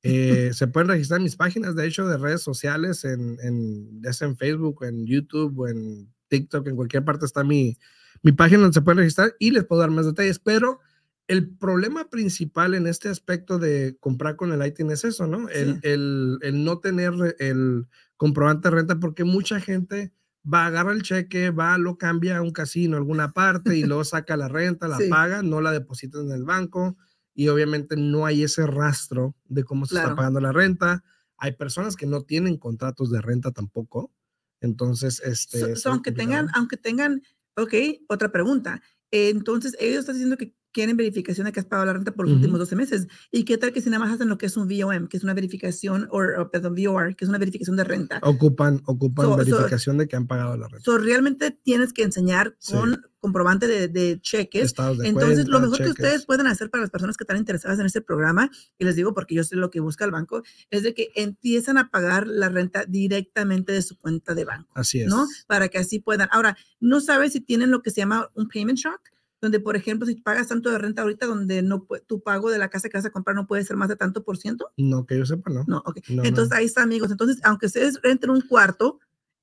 Eh, 0.03 0.51
se 0.53 0.67
pueden 0.67 0.89
registrar 0.89 1.21
mis 1.21 1.35
páginas, 1.35 1.75
de 1.75 1.85
hecho, 1.85 2.07
de 2.07 2.17
redes 2.17 2.41
sociales, 2.41 3.05
en, 3.05 3.37
en, 3.43 4.01
ya 4.01 4.13
sea 4.13 4.27
en 4.27 4.37
Facebook, 4.37 4.83
en 4.83 5.05
YouTube 5.05 5.59
o 5.59 5.67
en 5.67 6.11
TikTok, 6.27 6.67
en 6.67 6.75
cualquier 6.75 7.03
parte 7.05 7.25
está 7.25 7.43
mi, 7.43 7.77
mi 8.23 8.31
página 8.31 8.61
donde 8.61 8.73
se 8.73 8.81
pueden 8.81 8.99
registrar 8.99 9.35
y 9.39 9.51
les 9.51 9.65
puedo 9.65 9.81
dar 9.81 9.91
más 9.91 10.05
detalles, 10.05 10.39
pero 10.39 10.79
el 11.27 11.49
problema 11.49 12.09
principal 12.09 12.73
en 12.73 12.87
este 12.87 13.09
aspecto 13.09 13.59
de 13.59 13.95
comprar 13.99 14.35
con 14.35 14.51
el 14.51 14.65
ITIN 14.65 14.91
es 14.91 15.05
eso, 15.05 15.27
¿no? 15.27 15.47
El, 15.49 15.79
el, 15.83 16.39
el 16.41 16.63
no 16.63 16.79
tener 16.79 17.13
el 17.39 17.85
comprobante 18.17 18.69
de 18.69 18.75
renta 18.75 18.99
porque 18.99 19.23
mucha 19.23 19.59
gente 19.61 20.11
va, 20.51 20.65
agarra 20.65 20.91
el 20.93 21.03
cheque, 21.03 21.51
va, 21.51 21.77
lo 21.77 21.97
cambia 21.97 22.37
a 22.37 22.41
un 22.41 22.51
casino, 22.51 22.95
a 22.97 22.99
alguna 22.99 23.31
parte 23.33 23.77
y 23.77 23.83
luego 23.83 24.03
saca 24.03 24.35
la 24.35 24.47
renta, 24.47 24.87
la 24.87 24.97
Sí. 24.97 25.09
paga, 25.09 25.41
no 25.43 25.61
la 25.61 25.71
deposita 25.71 26.19
en 26.19 26.31
el 26.31 26.43
banco 26.43 26.97
y 27.33 27.47
obviamente 27.47 27.95
no 27.95 28.25
hay 28.25 28.43
ese 28.43 28.67
rastro 28.67 29.35
de 29.45 29.63
cómo 29.63 29.85
se 29.85 29.95
está 29.95 30.15
pagando 30.15 30.39
la 30.39 30.51
renta. 30.51 31.03
Hay 31.37 31.53
personas 31.53 31.95
que 31.95 32.05
no 32.05 32.21
tienen 32.23 32.57
contratos 32.57 33.09
de 33.09 33.21
renta 33.21 33.51
tampoco. 33.51 34.11
Entonces, 34.59 35.21
este... 35.25 35.59
So- 35.59 35.75
so, 35.75 35.89
aunque 35.91 36.11
complicado. 36.11 36.39
tengan, 36.45 36.55
aunque 36.55 36.77
tengan, 36.77 37.21
ok, 37.55 37.73
otra 38.07 38.31
pregunta. 38.31 38.81
Entonces, 39.11 39.75
ellos 39.79 40.01
están 40.01 40.15
diciendo 40.15 40.37
que 40.37 40.55
quieren 40.71 40.97
verificación 40.97 41.45
de 41.45 41.51
que 41.51 41.59
has 41.59 41.65
pagado 41.65 41.85
la 41.85 41.93
renta 41.93 42.11
por 42.13 42.25
los 42.25 42.31
Ujú. 42.33 42.39
últimos 42.41 42.59
12 42.59 42.75
meses. 42.75 43.07
¿Y 43.31 43.43
qué 43.43 43.57
tal 43.57 43.73
que 43.73 43.81
si 43.81 43.89
nada 43.89 44.03
más 44.03 44.13
hacen 44.13 44.29
lo 44.29 44.37
que 44.37 44.45
es 44.45 44.57
un 44.57 44.67
VOM, 44.67 45.07
que 45.07 45.17
es 45.17 45.23
una 45.23 45.33
verificación, 45.33 46.07
o, 46.11 46.49
perdón, 46.51 46.75
VOR, 46.75 47.15
que 47.15 47.25
es 47.25 47.29
una 47.29 47.37
verificación 47.37 47.75
de 47.77 47.83
renta? 47.83 48.19
Ocupan, 48.23 48.81
ocupan 48.85 49.25
So- 49.25 49.31
so- 49.31 49.37
verificación 49.37 49.97
de 49.97 50.07
que 50.07 50.15
han 50.15 50.27
pagado 50.27 50.55
la 50.57 50.67
renta. 50.67 50.83
So, 50.83 50.97
realmente 50.97 51.51
tienes 51.51 51.93
que 51.93 52.03
enseñar 52.03 52.55
Sí. 52.59 52.73
con 52.73 53.01
comprobante 53.19 53.67
de, 53.67 53.87
de 53.87 54.19
cheques. 54.19 54.73
De 54.73 55.07
Entonces, 55.07 55.47
lo 55.47 55.59
cuenta, 55.59 55.59
mejor 55.59 55.77
que 55.77 55.83
cheques. 55.83 55.91
ustedes 56.05 56.25
pueden 56.25 56.47
hacer 56.47 56.71
para 56.71 56.81
las 56.81 56.89
personas 56.89 57.17
que 57.17 57.23
están 57.23 57.37
interesadas 57.37 57.77
en 57.79 57.85
este 57.85 58.01
programa, 58.01 58.49
y 58.79 58.85
les 58.85 58.95
digo 58.95 59.13
porque 59.13 59.35
yo 59.35 59.43
sé 59.43 59.55
lo 59.57 59.69
que 59.69 59.79
busca 59.79 60.05
el 60.05 60.11
banco, 60.11 60.41
es 60.71 60.81
de 60.81 60.95
que 60.95 61.09
empiezan 61.15 61.77
a 61.77 61.91
pagar 61.91 62.25
la 62.25 62.49
renta 62.49 62.83
directamente 62.85 63.73
de 63.73 63.83
su 63.83 63.95
cuenta 63.99 64.33
de 64.33 64.45
banco, 64.45 64.71
Así 64.73 65.01
es. 65.01 65.07
¿no? 65.07 65.27
Para 65.47 65.67
que 65.69 65.77
así 65.77 65.99
puedan. 65.99 66.29
Ahora, 66.31 66.57
no 66.79 66.99
sabes 66.99 67.33
si 67.33 67.41
tienen 67.41 67.69
lo 67.69 67.83
que 67.83 67.91
se 67.91 67.97
llama 68.01 68.29
un 68.33 68.47
payment 68.47 68.79
shock, 68.79 69.01
donde, 69.41 69.59
por 69.59 69.75
ejemplo, 69.75 70.05
si 70.05 70.15
pagas 70.15 70.47
tanto 70.47 70.69
de 70.69 70.77
renta 70.77 71.01
ahorita, 71.01 71.25
donde 71.25 71.61
no 71.63 71.87
tu 72.07 72.21
pago 72.21 72.51
de 72.51 72.59
la 72.59 72.69
casa 72.69 72.89
que 72.89 72.97
vas 72.97 73.05
a 73.05 73.09
comprar 73.09 73.35
no 73.35 73.47
puede 73.47 73.63
ser 73.63 73.75
más 73.75 73.89
de 73.89 73.95
tanto 73.95 74.23
por 74.23 74.37
ciento. 74.37 74.71
No, 74.77 75.05
que 75.05 75.17
yo 75.17 75.25
sepa, 75.25 75.49
no. 75.51 75.65
No, 75.67 75.77
ok. 75.85 75.97
No, 76.09 76.23
Entonces, 76.23 76.51
no. 76.51 76.57
ahí 76.57 76.65
está, 76.65 76.83
amigos. 76.83 77.11
Entonces, 77.11 77.39
aunque 77.43 77.65
ustedes 77.65 77.99
renten 78.03 78.29
un 78.29 78.41
cuarto, 78.41 78.99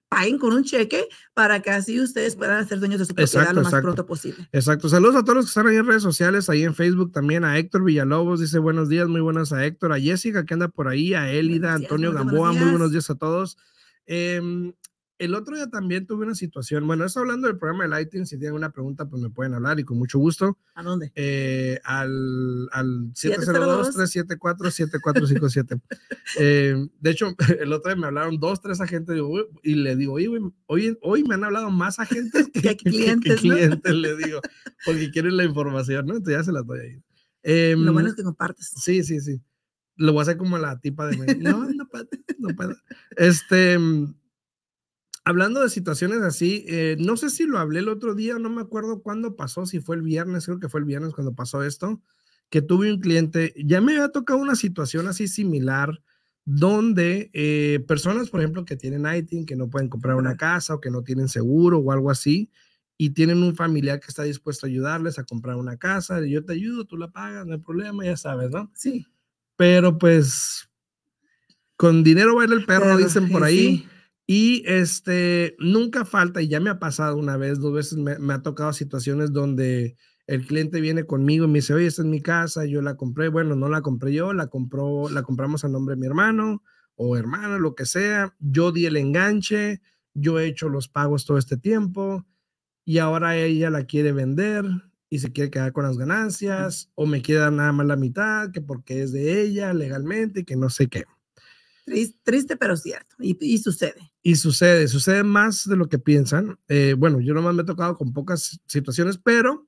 paguen 0.08 0.38
con 0.38 0.52
un 0.52 0.64
cheque 0.64 1.06
para 1.34 1.60
que 1.60 1.70
así 1.70 2.00
ustedes 2.00 2.36
puedan 2.36 2.66
ser 2.66 2.78
dueños 2.78 3.00
de 3.00 3.06
su 3.06 3.14
propiedad 3.14 3.42
Exacto, 3.42 3.54
lo 3.54 3.62
más 3.62 3.72
exacto. 3.72 3.86
pronto 3.86 4.06
posible. 4.06 4.48
Exacto. 4.52 4.88
Saludos 4.88 5.16
a 5.16 5.22
todos 5.22 5.36
los 5.36 5.44
que 5.46 5.50
están 5.50 5.66
ahí 5.66 5.76
en 5.76 5.86
redes 5.86 6.02
sociales, 6.02 6.48
ahí 6.48 6.62
en 6.62 6.74
Facebook 6.74 7.12
también, 7.12 7.44
a 7.44 7.58
Héctor 7.58 7.84
Villalobos, 7.84 8.40
dice 8.40 8.58
buenos 8.58 8.88
días, 8.88 9.08
muy 9.08 9.20
buenos 9.20 9.52
a 9.52 9.64
Héctor, 9.64 9.92
a 9.92 10.00
Jessica 10.00 10.44
que 10.44 10.54
anda 10.54 10.68
por 10.68 10.88
ahí, 10.88 11.14
a 11.14 11.26
días, 11.26 11.64
Antonio 11.64 12.12
Gamboa, 12.12 12.52
muy 12.52 12.70
buenos 12.70 12.92
días 12.92 13.10
a 13.10 13.16
todos. 13.16 13.58
Em, 14.06 14.72
el 15.18 15.34
otro 15.34 15.56
día 15.56 15.68
también 15.68 16.06
tuve 16.06 16.24
una 16.24 16.34
situación, 16.34 16.86
bueno, 16.86 17.04
estoy 17.04 17.22
hablando 17.22 17.46
del 17.48 17.58
programa 17.58 17.84
de 17.84 17.90
Lighting, 17.90 18.24
si 18.26 18.38
tienen 18.38 18.54
una 18.54 18.70
pregunta 18.70 19.08
pues 19.08 19.20
me 19.22 19.30
pueden 19.30 19.54
hablar 19.54 19.80
y 19.80 19.84
con 19.84 19.98
mucho 19.98 20.18
gusto. 20.18 20.58
¿A 20.74 20.82
dónde? 20.82 21.10
eh, 21.14 21.80
al, 21.84 22.68
al 22.72 23.10
702. 23.14 23.96
702-374-7457. 23.96 25.80
eh, 26.38 26.88
de 27.00 27.10
hecho, 27.10 27.34
el 27.60 27.72
otro 27.72 27.90
día 27.92 28.00
me 28.00 28.06
hablaron 28.06 28.38
dos, 28.38 28.60
tres 28.60 28.80
agentes 28.80 29.14
digo, 29.14 29.28
"Uy", 29.28 29.44
y 29.62 29.74
le 29.74 29.96
digo, 29.96 30.14
"Oye, 30.14 30.28
hoy, 30.66 30.98
hoy 31.02 31.24
me 31.24 31.34
han 31.34 31.44
hablado 31.44 31.70
más 31.70 31.98
agentes 31.98 32.48
que, 32.52 32.60
Que 32.62 32.76
clientes, 32.76 33.44
¿no? 33.44 33.54
clientes", 33.54 33.94
le 33.94 34.16
digo, 34.16 34.40
porque 34.84 35.10
quieren 35.10 35.36
la 35.36 35.44
información, 35.44 36.06
¿no? 36.06 36.16
Entonces 36.16 36.38
ya 36.38 36.44
se 36.44 36.52
las 36.52 36.66
doy 36.66 36.80
ahí. 36.80 37.02
Em, 37.42 37.84
Lo 37.84 37.92
bueno 37.92 38.08
es 38.08 38.14
que 38.14 38.22
compartes. 38.22 38.70
Sí, 38.76 39.02
sí, 39.04 39.20
sí. 39.20 39.40
Lo 39.96 40.12
voy 40.12 40.20
a 40.20 40.22
hacer 40.22 40.36
como 40.36 40.58
la 40.58 40.78
tipa 40.80 41.06
de... 41.08 41.16
Mel. 41.16 41.42
No, 41.42 41.64
no 41.72 41.88
puedo, 41.88 42.06
no 42.38 42.54
puedo. 42.54 42.76
Este, 43.16 43.76
hablando 45.24 45.60
de 45.62 45.68
situaciones 45.68 46.20
así, 46.22 46.64
eh, 46.68 46.96
no 46.98 47.16
sé 47.16 47.30
si 47.30 47.44
lo 47.44 47.58
hablé 47.58 47.80
el 47.80 47.88
otro 47.88 48.14
día, 48.14 48.38
no 48.38 48.50
me 48.50 48.62
acuerdo 48.62 49.02
cuándo 49.02 49.36
pasó, 49.36 49.66
si 49.66 49.80
fue 49.80 49.96
el 49.96 50.02
viernes, 50.02 50.46
creo 50.46 50.58
que 50.60 50.68
fue 50.68 50.80
el 50.80 50.86
viernes 50.86 51.12
cuando 51.14 51.34
pasó 51.34 51.62
esto, 51.62 52.00
que 52.50 52.62
tuve 52.62 52.92
un 52.92 53.00
cliente, 53.00 53.52
ya 53.62 53.80
me 53.80 53.92
había 53.92 54.08
tocado 54.08 54.38
una 54.38 54.56
situación 54.56 55.06
así 55.06 55.28
similar, 55.28 56.00
donde 56.44 57.30
eh, 57.34 57.84
personas, 57.86 58.30
por 58.30 58.40
ejemplo, 58.40 58.64
que 58.64 58.76
tienen 58.76 59.04
ITIN, 59.06 59.44
que 59.44 59.54
no 59.54 59.68
pueden 59.68 59.88
comprar 59.90 60.16
una 60.16 60.36
casa 60.36 60.74
o 60.74 60.80
que 60.80 60.90
no 60.90 61.02
tienen 61.02 61.28
seguro 61.28 61.78
o 61.78 61.92
algo 61.92 62.10
así, 62.10 62.50
y 62.96 63.10
tienen 63.10 63.42
un 63.42 63.54
familiar 63.54 64.00
que 64.00 64.06
está 64.08 64.22
dispuesto 64.22 64.64
a 64.66 64.68
ayudarles 64.70 65.18
a 65.18 65.24
comprar 65.24 65.56
una 65.56 65.76
casa, 65.76 66.24
y 66.26 66.30
yo 66.30 66.44
te 66.44 66.54
ayudo, 66.54 66.86
tú 66.86 66.96
la 66.96 67.10
pagas, 67.10 67.46
no 67.46 67.52
hay 67.52 67.60
problema, 67.60 68.04
ya 68.04 68.16
sabes, 68.16 68.50
¿no? 68.50 68.70
Sí. 68.74 69.06
Pero 69.56 69.98
pues 69.98 70.68
con 71.76 72.02
dinero 72.02 72.34
baila 72.34 72.54
el 72.54 72.64
perro, 72.64 72.86
Pero, 72.86 72.96
dicen 72.96 73.28
por 73.30 73.42
ahí. 73.44 73.58
sí. 73.78 73.88
Y 74.30 74.62
este, 74.66 75.56
nunca 75.58 76.04
falta, 76.04 76.42
y 76.42 76.48
ya 76.48 76.60
me 76.60 76.68
ha 76.68 76.78
pasado 76.78 77.16
una 77.16 77.38
vez, 77.38 77.60
dos 77.60 77.72
veces, 77.72 77.96
me, 77.96 78.12
ha 78.34 78.42
tocado 78.42 78.74
situaciones 78.74 79.32
donde 79.32 79.96
el 80.26 80.46
cliente 80.46 80.82
viene 80.82 81.04
conmigo 81.04 81.46
y 81.46 81.48
me 81.48 81.60
dice, 81.60 81.72
oye, 81.72 81.86
esta 81.86 82.02
es 82.02 82.08
mi 82.08 82.20
casa, 82.20 82.66
yo 82.66 82.82
la 82.82 82.94
compré, 82.94 83.28
bueno, 83.28 83.56
no 83.56 83.70
la 83.70 83.80
compré 83.80 84.12
yo, 84.12 84.34
la 84.34 84.48
compró, 84.48 85.08
la 85.08 85.22
compramos 85.22 85.64
a 85.64 85.68
nombre 85.68 85.94
de 85.94 86.00
mi 86.02 86.06
hermano 86.06 86.62
o 86.94 87.16
hermana, 87.16 87.56
lo 87.56 87.74
que 87.74 87.86
sea, 87.86 88.34
yo 88.38 88.70
di 88.70 88.84
el 88.84 88.98
enganche, 88.98 89.80
yo 90.12 90.38
he 90.38 90.46
hecho 90.46 90.68
los 90.68 90.88
pagos 90.88 91.24
todo 91.24 91.38
este 91.38 91.56
tiempo 91.56 92.26
y 92.84 92.98
ahora 92.98 93.36
ella 93.38 93.70
la 93.70 93.84
quiere 93.86 94.12
vender 94.12 94.66
y 95.08 95.20
se 95.20 95.32
quiere 95.32 95.50
quedar 95.50 95.72
con 95.72 95.84
las 95.84 95.96
ganancias 95.96 96.90
o 96.96 97.06
me 97.06 97.22
quiere 97.22 97.40
dar 97.40 97.52
nada 97.52 97.72
más 97.72 97.86
la 97.86 97.96
mitad, 97.96 98.50
que 98.50 98.60
porque 98.60 99.02
es 99.02 99.12
de 99.12 99.40
ella 99.40 99.72
legalmente 99.72 100.40
y 100.40 100.44
que 100.44 100.56
no 100.56 100.68
sé 100.68 100.88
qué. 100.88 101.04
Tris- 101.86 102.16
Triste, 102.22 102.56
pero 102.58 102.76
cierto. 102.76 103.16
Y 103.20 103.58
sucede. 103.58 104.12
Y 104.28 104.36
sucede, 104.36 104.88
sucede 104.88 105.22
más 105.22 105.66
de 105.66 105.74
lo 105.74 105.88
que 105.88 105.98
piensan. 105.98 106.58
Eh, 106.68 106.94
bueno, 106.98 107.18
yo 107.18 107.32
nomás 107.32 107.54
me 107.54 107.62
he 107.62 107.64
tocado 107.64 107.96
con 107.96 108.12
pocas 108.12 108.60
situaciones, 108.66 109.16
pero 109.16 109.66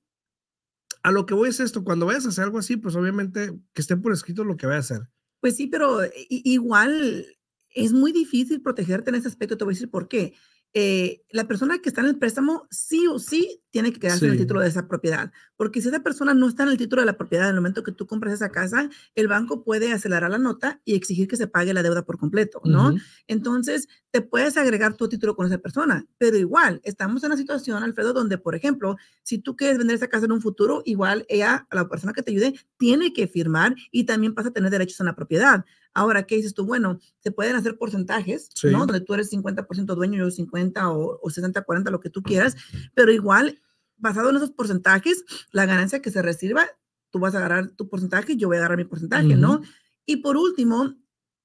a 1.03 1.11
lo 1.11 1.25
que 1.25 1.33
voy 1.33 1.49
es 1.49 1.61
esto, 1.61 1.83
cuando 1.83 2.05
vayas 2.05 2.27
a 2.27 2.29
hacer 2.29 2.45
algo 2.45 2.59
así, 2.59 2.77
pues 2.77 2.95
obviamente 2.95 3.59
que 3.73 3.81
esté 3.81 3.97
por 3.97 4.13
escrito 4.13 4.45
lo 4.45 4.59
que 4.59 4.67
vayas 4.67 4.91
a 4.91 4.97
hacer. 4.97 5.09
Pues 5.41 5.57
sí, 5.57 5.67
pero 5.67 6.01
igual 6.29 7.25
es 7.71 7.95
muy 7.95 8.13
difícil 8.13 8.61
protegerte 8.61 9.09
en 9.09 9.17
ese 9.17 9.29
aspecto. 9.29 9.57
Te 9.57 9.65
voy 9.65 9.73
a 9.73 9.77
decir 9.77 9.89
por 9.89 10.09
qué. 10.09 10.35
Eh, 10.73 11.23
la 11.31 11.49
persona 11.49 11.79
que 11.79 11.89
está 11.89 12.01
en 12.01 12.07
el 12.07 12.19
préstamo 12.19 12.69
sí 12.71 13.09
o 13.09 13.19
sí 13.19 13.61
tiene 13.71 13.93
que 13.93 13.99
quedarse 13.99 14.27
en 14.27 14.33
el 14.33 14.39
título 14.39 14.61
de 14.61 14.69
esa 14.69 14.87
propiedad, 14.87 15.33
porque 15.57 15.81
si 15.81 15.89
esa 15.89 16.01
persona 16.01 16.33
no 16.33 16.49
está 16.49 16.63
en 16.63 16.69
el 16.69 16.77
título 16.77 17.03
de 17.03 17.07
la 17.07 17.17
propiedad 17.17 17.49
en 17.49 17.55
el 17.55 17.61
momento 17.61 17.83
que 17.83 17.93
tú 17.93 18.07
compras 18.07 18.35
esa 18.35 18.51
casa, 18.51 18.89
el 19.17 19.27
banco 19.27 19.65
puede 19.65 19.93
acelerar 19.93 20.31
la 20.31 20.39
nota 20.39 20.81
y 20.85 20.95
exigir 20.95 21.27
que 21.27 21.37
se 21.37 21.49
pague 21.49 21.75
la 21.75 21.83
deuda 21.83 22.05
por 22.05 22.19
completo, 22.19 22.61
¿no? 22.65 22.95
Entonces, 23.27 23.89
te 24.13 24.23
puedes 24.23 24.57
agregar 24.57 24.95
tu 24.95 25.09
título 25.09 25.35
con 25.35 25.47
esa 25.47 25.59
persona, 25.59 26.07
pero 26.19 26.37
igual, 26.37 26.81
estamos 26.85 27.23
en 27.25 27.29
una 27.29 27.37
situación, 27.37 27.83
Alfredo, 27.83 28.13
donde, 28.13 28.39
por 28.39 28.55
ejemplo, 28.55 28.97
si 29.23 29.39
tú 29.39 29.57
quieres 29.57 29.79
vender 29.79 29.97
esa 29.97 30.09
casa 30.09 30.27
en 30.27 30.33
un 30.33 30.41
futuro, 30.41 30.83
igual 30.85 31.27
ella, 31.29 31.67
la 31.71 31.89
persona 31.89 32.13
que 32.13 32.23
te 32.23 32.31
ayude, 32.31 32.55
tiene 32.77 33.13
que 33.13 33.27
firmar 33.27 33.75
y 33.91 34.05
también 34.05 34.35
pasa 34.35 34.51
a 34.51 34.53
tener 34.53 34.71
derechos 34.71 35.01
en 35.01 35.07
la 35.07 35.17
propiedad. 35.17 35.65
Ahora, 35.95 36.25
¿qué 36.25 36.37
dices 36.37 36.55
tú? 36.55 36.67
Bueno, 36.67 36.99
se 37.19 37.33
pueden 37.33 37.57
hacer 37.57 37.77
porcentajes, 37.77 38.51
¿no? 38.65 38.87
Donde 38.87 39.01
tú 39.01 39.15
eres 39.15 39.33
50% 39.33 39.95
dueño, 39.95 40.19
yo 40.19 40.31
50 40.31 40.91
o, 40.91 41.19
o 41.21 41.31
60, 41.31 41.63
40, 41.63 41.91
lo 41.91 42.01
que 42.01 42.11
tú 42.11 42.23
quieras, 42.23 42.57
pero 42.95 43.13
igual, 43.13 43.61
basado 43.97 44.31
en 44.31 44.37
esos 44.37 44.51
porcentajes, 44.51 45.25
la 45.53 45.67
ganancia 45.67 46.01
que 46.01 46.11
se 46.11 46.23
reciba, 46.23 46.67
tú 47.11 47.19
vas 47.19 47.35
a 47.35 47.39
agarrar 47.39 47.71
tu 47.71 47.89
porcentaje 47.89 48.35
y 48.35 48.37
yo 48.37 48.49
voy 48.49 48.57
a 48.57 48.61
agarrar 48.61 48.79
mi 48.79 48.85
porcentaje, 48.85 49.37
¿no? 49.37 49.61
Y 50.07 50.19
por 50.19 50.37
último, 50.37 50.95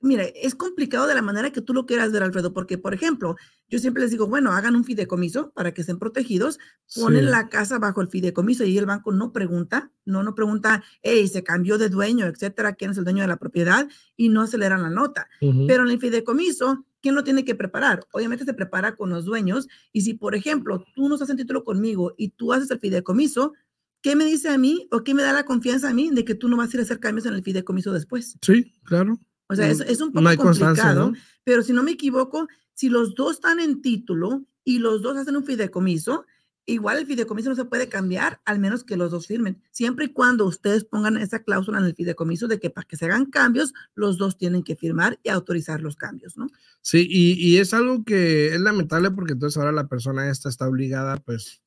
mire, 0.06 0.34
es 0.46 0.56
complicado 0.56 1.08
de 1.08 1.16
la 1.16 1.22
manera 1.22 1.52
que 1.52 1.62
tú 1.62 1.74
lo 1.74 1.86
quieras 1.86 2.12
ver, 2.12 2.24
Alfredo, 2.24 2.54
porque, 2.54 2.78
por 2.78 2.94
ejemplo, 2.94 3.36
yo 3.68 3.80
siempre 3.80 4.04
les 4.04 4.12
digo, 4.12 4.28
bueno, 4.28 4.52
hagan 4.52 4.76
un 4.76 4.84
fideicomiso 4.84 5.52
para 5.52 5.74
que 5.74 5.82
estén 5.82 6.00
protegidos, 6.00 6.60
ponen 6.96 7.32
la 7.32 7.50
casa 7.50 7.80
bajo 7.80 8.02
el 8.02 8.08
fideicomiso 8.08 8.64
y 8.64 8.78
el 8.78 8.86
banco 8.86 9.12
no 9.12 9.34
pregunta, 9.34 9.92
no, 10.06 10.24
no 10.24 10.36
pregunta, 10.36 10.84
hey, 11.02 11.28
se 11.28 11.44
cambió 11.44 11.78
de 11.78 11.90
dueño, 11.90 12.26
etcétera, 12.26 12.74
quién 12.74 12.92
es 12.92 12.98
el 12.98 13.04
dueño 13.04 13.24
de 13.24 13.28
la 13.28 13.38
propiedad 13.38 13.88
y 14.16 14.30
no 14.30 14.42
aceleran 14.44 14.84
la 14.84 14.90
nota. 14.90 15.28
Pero 15.68 15.84
en 15.84 15.90
el 15.90 16.00
fideicomiso, 16.00 16.86
¿quién 17.02 17.16
lo 17.16 17.24
tiene 17.24 17.44
que 17.44 17.56
preparar? 17.56 18.06
Obviamente 18.14 18.46
se 18.46 18.54
prepara 18.54 18.96
con 18.96 19.10
los 19.10 19.26
dueños 19.26 19.68
y 19.92 20.02
si, 20.02 20.14
por 20.14 20.36
ejemplo, 20.36 20.86
tú 20.96 21.10
no 21.10 21.16
estás 21.16 21.32
en 21.32 21.38
título 21.38 21.64
conmigo 21.64 22.14
y 22.18 22.30
tú 22.30 22.54
haces 22.54 22.70
el 22.72 22.80
fideicomiso, 22.80 23.54
¿qué 24.02 24.16
me 24.16 24.26
dice 24.26 24.50
a 24.50 24.58
mí 24.60 24.88
o 24.92 25.04
qué 25.04 25.16
me 25.16 25.24
da 25.24 25.34
la 25.34 25.46
confianza 25.46 25.90
a 25.90 25.94
mí 25.94 26.12
de 26.12 26.24
que 26.24 26.36
tú 26.36 26.48
no 26.48 26.58
vas 26.58 26.72
a 26.72 26.78
ir 26.78 26.82
a 26.82 26.84
hacer 26.84 27.00
cambios 27.00 27.26
en 27.26 27.34
el 27.34 27.44
fideicomiso 27.44 27.92
después? 27.92 28.38
Sí, 28.42 28.72
claro. 28.84 29.20
O 29.48 29.56
sea, 29.56 29.70
es, 29.70 29.80
es 29.82 30.02
un 30.02 30.12
poco 30.12 30.36
complicado, 30.38 31.14
pero 31.44 31.62
si 31.62 31.74
no 31.74 31.84
me 31.84 31.92
equivoco, 31.92 32.48
si 32.74 32.90
los 32.90 33.16
dos 33.16 33.36
están 33.36 33.60
en 33.60 33.82
título 33.82 34.46
y 34.64 34.80
los 34.80 35.02
dos 35.02 35.18
hacen 35.18 35.36
un 35.36 35.46
fideicomiso, 35.46 36.26
igual 36.66 36.98
el 36.98 37.06
fideicomiso 37.06 37.50
no 37.50 37.56
se 37.56 37.66
puede 37.66 37.88
cambiar, 37.88 38.42
al 38.46 38.60
menos 38.60 38.84
que 38.84 38.98
los 38.98 39.12
dos 39.12 39.28
firmen. 39.28 39.62
Siempre 39.72 40.06
y 40.06 40.14
cuando 40.14 40.46
ustedes 40.46 40.84
pongan 40.84 41.18
esa 41.18 41.44
cláusula 41.44 41.78
en 41.78 41.86
el 41.86 41.96
fideicomiso 41.96 42.48
de 42.48 42.60
que 42.60 42.72
para 42.72 42.88
que 42.88 42.98
se 42.98 43.06
hagan 43.06 43.26
cambios, 43.26 43.74
los 43.94 44.18
dos 44.18 44.38
tienen 44.38 44.64
que 44.64 44.76
firmar 44.76 45.20
y 45.24 45.30
autorizar 45.30 45.82
los 45.82 45.96
cambios, 45.96 46.38
¿no? 46.38 46.48
Sí, 46.82 47.08
y, 47.10 47.34
y 47.34 47.58
es 47.60 47.74
algo 47.74 48.04
que 48.04 48.56
es 48.56 48.60
lamentable 48.60 49.12
porque 49.12 49.34
entonces 49.34 49.58
ahora 49.58 49.72
la 49.72 49.88
persona 49.88 50.30
esta 50.30 50.50
está 50.50 50.68
obligada, 50.68 51.18
pues, 51.18 51.62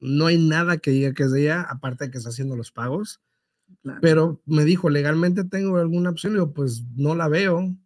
no 0.00 0.26
hay 0.26 0.38
nada 0.38 0.78
que 0.78 0.90
diga 0.90 1.12
que 1.12 1.24
es 1.24 1.32
de 1.32 1.42
ella, 1.42 1.62
aparte 1.62 2.04
de 2.04 2.10
que 2.10 2.18
está 2.18 2.30
haciendo 2.30 2.56
los 2.56 2.70
pagos. 2.70 3.20
Pero 4.00 4.42
me 4.44 4.64
dijo, 4.64 4.90
legalmente 4.90 5.44
tengo 5.44 5.78
alguna 5.78 6.10
opción, 6.10 6.34
yo, 6.34 6.52
pues 6.52 6.84
no 6.96 7.14
la 7.14 7.28
veo. 7.28 7.58
O 7.58 7.76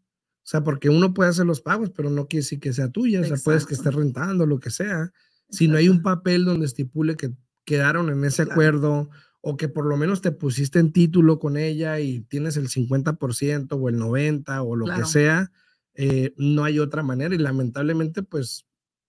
sea, 0.45 0.65
porque 0.65 0.89
uno 0.89 1.15
puede 1.15 1.31
hacer 1.31 1.47
los 1.47 1.61
pagos, 1.61 1.91
pero 1.91 2.11
no 2.11 2.27
quiere 2.27 2.43
decir 2.43 2.59
que 2.59 2.73
sea 2.73 2.91
tuya, 2.91 3.21
o 3.21 3.25
sea, 3.25 3.37
puedes 3.45 3.65
que 3.65 3.75
esté 3.75 3.91
rentando, 3.91 4.47
lo 4.47 4.59
que 4.59 4.71
sea. 4.71 5.13
Si 5.49 5.69
no 5.69 5.77
hay 5.77 5.89
un 5.89 6.03
papel 6.03 6.45
donde 6.45 6.67
estipule 6.67 7.17
que 7.17 7.33
quedaron 7.65 8.11
en 8.11 8.25
ese 8.25 8.43
acuerdo 8.43 9.09
o 9.41 9.57
que 9.57 9.69
por 9.69 9.87
lo 9.87 9.97
menos 9.97 10.21
te 10.21 10.33
pusiste 10.33 10.79
en 10.79 10.93
título 10.93 11.39
con 11.39 11.57
ella 11.57 12.01
y 12.01 12.21
tienes 12.23 12.57
el 12.57 12.69
50% 12.69 13.73
o 13.73 13.89
el 13.89 13.99
90% 13.99 14.65
o 14.65 14.77
lo 14.77 14.87
que 14.87 15.05
sea, 15.05 15.53
eh, 15.95 16.33
no 16.37 16.65
hay 16.65 16.79
otra 16.79 17.03
manera 17.03 17.35
y 17.35 17.39
lamentablemente 17.39 18.23
pues 18.23 18.67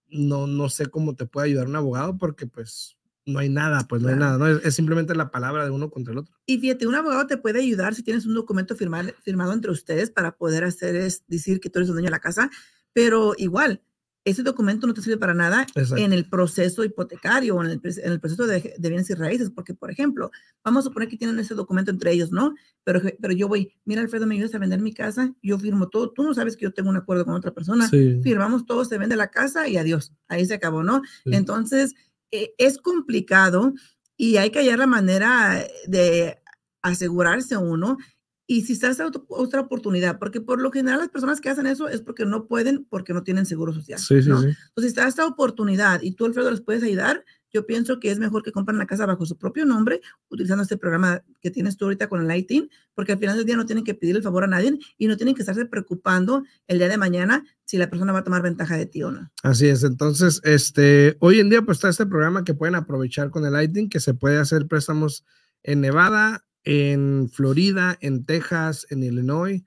no, 0.09 0.47
no 0.47 0.69
sé 0.69 0.87
cómo 0.87 1.15
te 1.15 1.25
puede 1.25 1.47
ayudar 1.47 1.67
un 1.67 1.75
abogado 1.75 2.17
porque 2.17 2.45
pues 2.47 2.97
no 3.25 3.39
hay 3.39 3.49
nada, 3.49 3.87
pues 3.87 4.01
no 4.01 4.09
hay 4.09 4.15
nada, 4.15 4.37
¿no? 4.37 4.47
Es, 4.47 4.75
simplemente 4.75 5.15
la 5.15 5.31
palabra 5.31 5.65
de 5.65 5.71
uno 5.71 5.89
contra 5.89 6.11
el 6.11 6.19
otro. 6.19 6.35
Y 6.45 6.59
fíjate, 6.59 6.87
un 6.87 6.95
abogado 6.95 7.25
te 7.27 7.37
puede 7.37 7.59
ayudar 7.59 7.95
si 7.95 8.03
tienes 8.03 8.25
un 8.25 8.33
documento 8.33 8.75
firmado 8.75 9.53
entre 9.53 9.71
ustedes 9.71 10.09
para 10.09 10.35
poder 10.35 10.63
hacer 10.63 10.95
es 10.95 11.23
decir 11.27 11.59
que 11.59 11.69
tú 11.69 11.79
eres 11.79 11.89
el 11.89 11.95
dueño 11.95 12.07
de 12.07 12.11
la 12.11 12.19
casa, 12.19 12.49
pero 12.93 13.33
igual, 13.37 13.81
ese 14.25 14.43
documento 14.43 14.87
no 14.87 14.93
te 14.93 15.01
sirve 15.01 15.17
para 15.17 15.33
nada 15.33 15.67
en 15.97 16.13
el 16.13 16.29
proceso 16.29 16.83
hipotecario 16.83 17.55
o 17.55 17.63
en 17.63 17.71
el, 17.71 18.19
proceso 18.19 18.47
de, 18.47 18.73
bienes 18.79 19.09
y 19.09 19.15
raíces, 19.15 19.49
porque, 19.49 19.73
por 19.73 19.91
ejemplo, 19.91 20.31
vamos 20.63 20.85
a 20.85 20.87
suponer 20.87 21.09
que 21.09 21.17
tienen 21.17 21.39
ese 21.39 21.55
documento 21.55 21.91
entre 21.91 22.11
ellos, 22.11 22.31
¿no? 22.31 22.55
Pero, 22.83 23.01
pero 23.19 23.33
yo 23.33 23.47
voy, 23.47 23.73
mira, 23.83 24.01
Alfredo, 24.01 24.25
me 24.25 24.35
ayudas 24.35 24.55
a 24.55 24.59
vender 24.59 24.79
mi 24.79 24.93
casa, 24.93 25.33
yo 25.41 25.59
firmo 25.59 25.89
todo, 25.89 26.11
tú 26.11 26.23
no 26.23 26.33
sabes 26.33 26.55
que 26.55 26.63
yo 26.63 26.73
tengo 26.73 26.89
un 26.89 26.97
acuerdo 26.97 27.25
con 27.25 27.33
otra 27.33 27.53
persona, 27.53 27.89
firmamos 27.89 28.65
todo, 28.65 28.85
se 28.85 28.97
vende 28.97 29.15
la 29.15 29.27
casa 29.27 29.67
y 29.67 29.77
adiós, 29.77 30.13
ahí 30.27 30.45
se 30.45 30.53
acabó, 30.53 30.83
¿no? 30.83 31.01
Entonces, 31.25 31.93
eh, 32.35 32.55
es 32.57 32.79
complicado 32.79 33.75
y 34.17 34.37
hay 34.37 34.49
que 34.49 34.57
hallar 34.57 34.79
la 34.79 34.87
manera 34.87 35.63
de 35.85 36.41
asegurarse 36.81 37.57
uno. 37.57 37.99
Y 38.47 38.63
si 38.63 38.73
está 38.73 38.89
esta 38.89 39.09
otra 39.29 39.61
oportunidad, 39.61 40.17
porque 40.17 40.41
por 40.41 40.59
lo 40.59 40.71
general 40.71 40.99
las 40.99 41.09
personas 41.09 41.39
que 41.39 41.49
hacen 41.49 41.67
eso 41.67 41.87
es 41.87 42.01
porque 42.01 42.25
no 42.25 42.47
pueden, 42.47 42.85
porque 42.89 43.13
no 43.13 43.21
tienen 43.21 43.45
seguro 43.45 43.71
social. 43.71 43.99
Sí, 43.99 44.23
sí, 44.23 44.29
Entonces, 44.29 44.57
si 44.77 44.87
está 44.87 45.07
esta 45.07 45.27
oportunidad 45.27 46.01
y 46.01 46.13
tú, 46.13 46.25
Alfredo, 46.25 46.49
les 46.49 46.61
puedes 46.61 46.81
ayudar, 46.81 47.23
yo 47.53 47.65
pienso 47.67 47.99
que 47.99 48.11
es 48.11 48.19
mejor 48.19 48.43
que 48.43 48.51
compren 48.51 48.79
la 48.79 48.87
casa 48.87 49.05
bajo 49.05 49.25
su 49.25 49.37
propio 49.37 49.65
nombre, 49.65 50.01
utilizando 50.29 50.63
este 50.63 50.77
programa 50.77 51.23
que 51.39 51.51
tienes 51.51 51.77
tú 51.77 51.85
ahorita 51.85 52.09
con 52.09 52.21
el 52.21 52.27
Lighting, 52.27 52.69
porque 52.95 53.13
al 53.13 53.19
final 53.19 53.37
del 53.37 53.45
día 53.45 53.55
no 53.55 53.65
tienen 53.65 53.83
que 53.83 53.93
pedir 53.93 54.15
el 54.15 54.23
favor 54.23 54.43
a 54.43 54.47
nadie 54.47 54.77
y 54.97 55.07
no 55.07 55.15
tienen 55.15 55.35
que 55.35 55.43
estarse 55.43 55.65
preocupando 55.65 56.43
el 56.67 56.79
día 56.79 56.89
de 56.89 56.97
mañana 56.97 57.45
si 57.63 57.77
la 57.77 57.89
persona 57.89 58.11
va 58.11 58.19
a 58.19 58.23
tomar 58.23 58.41
ventaja 58.41 58.75
de 58.75 58.87
ti 58.87 59.03
o 59.03 59.11
no. 59.11 59.31
Así 59.43 59.67
es, 59.67 59.83
entonces, 59.83 60.41
este, 60.43 61.15
hoy 61.19 61.39
en 61.39 61.49
día 61.49 61.61
pues 61.61 61.77
está 61.77 61.89
este 61.89 62.07
programa 62.07 62.43
que 62.43 62.55
pueden 62.55 62.75
aprovechar 62.75 63.29
con 63.29 63.45
el 63.45 63.53
Lighting, 63.53 63.89
que 63.89 63.99
se 63.99 64.15
puede 64.15 64.37
hacer 64.37 64.67
préstamos 64.67 65.23
en 65.61 65.81
Nevada, 65.81 66.43
en 66.63 67.29
Florida, 67.31 67.97
en 68.01 68.25
Texas, 68.25 68.87
en 68.89 69.03
Illinois, 69.03 69.61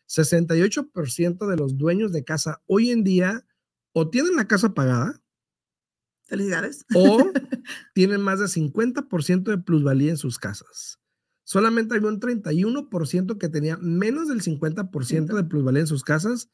68% 0.10 1.48
de 1.48 1.56
los 1.56 1.78
dueños 1.78 2.12
de 2.12 2.26
casa 2.26 2.62
hoy 2.68 2.92
en 2.92 3.06
día 3.06 3.46
o 3.94 4.10
tienen 4.10 4.36
la 4.36 4.50
casa 4.50 4.74
pagada. 4.74 5.22
Felicidades. 6.26 6.86
O 6.94 7.24
tienen 7.94 8.20
más 8.20 8.40
de 8.40 8.48
50% 8.48 9.44
de 9.44 9.60
plusvalía 9.60 10.12
en 10.12 10.18
sus 10.18 10.40
casas. 10.40 11.00
Solamente 11.46 11.96
había 11.96 12.10
un 12.10 12.20
31% 12.20 13.38
que 13.38 13.50
tenía 13.50 13.78
menos 13.78 14.28
del 14.28 14.42
50% 14.42 15.36
de 15.36 15.44
plusvalía 15.44 15.82
en 15.82 15.88
sus 15.88 16.04
casas, 16.04 16.50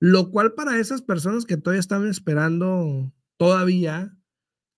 lo 0.00 0.30
cual 0.30 0.54
para 0.54 0.78
esas 0.78 1.00
personas 1.00 1.44
que 1.44 1.56
todavía 1.56 1.80
estaban 1.80 2.08
esperando 2.08 3.14
todavía 3.36 4.18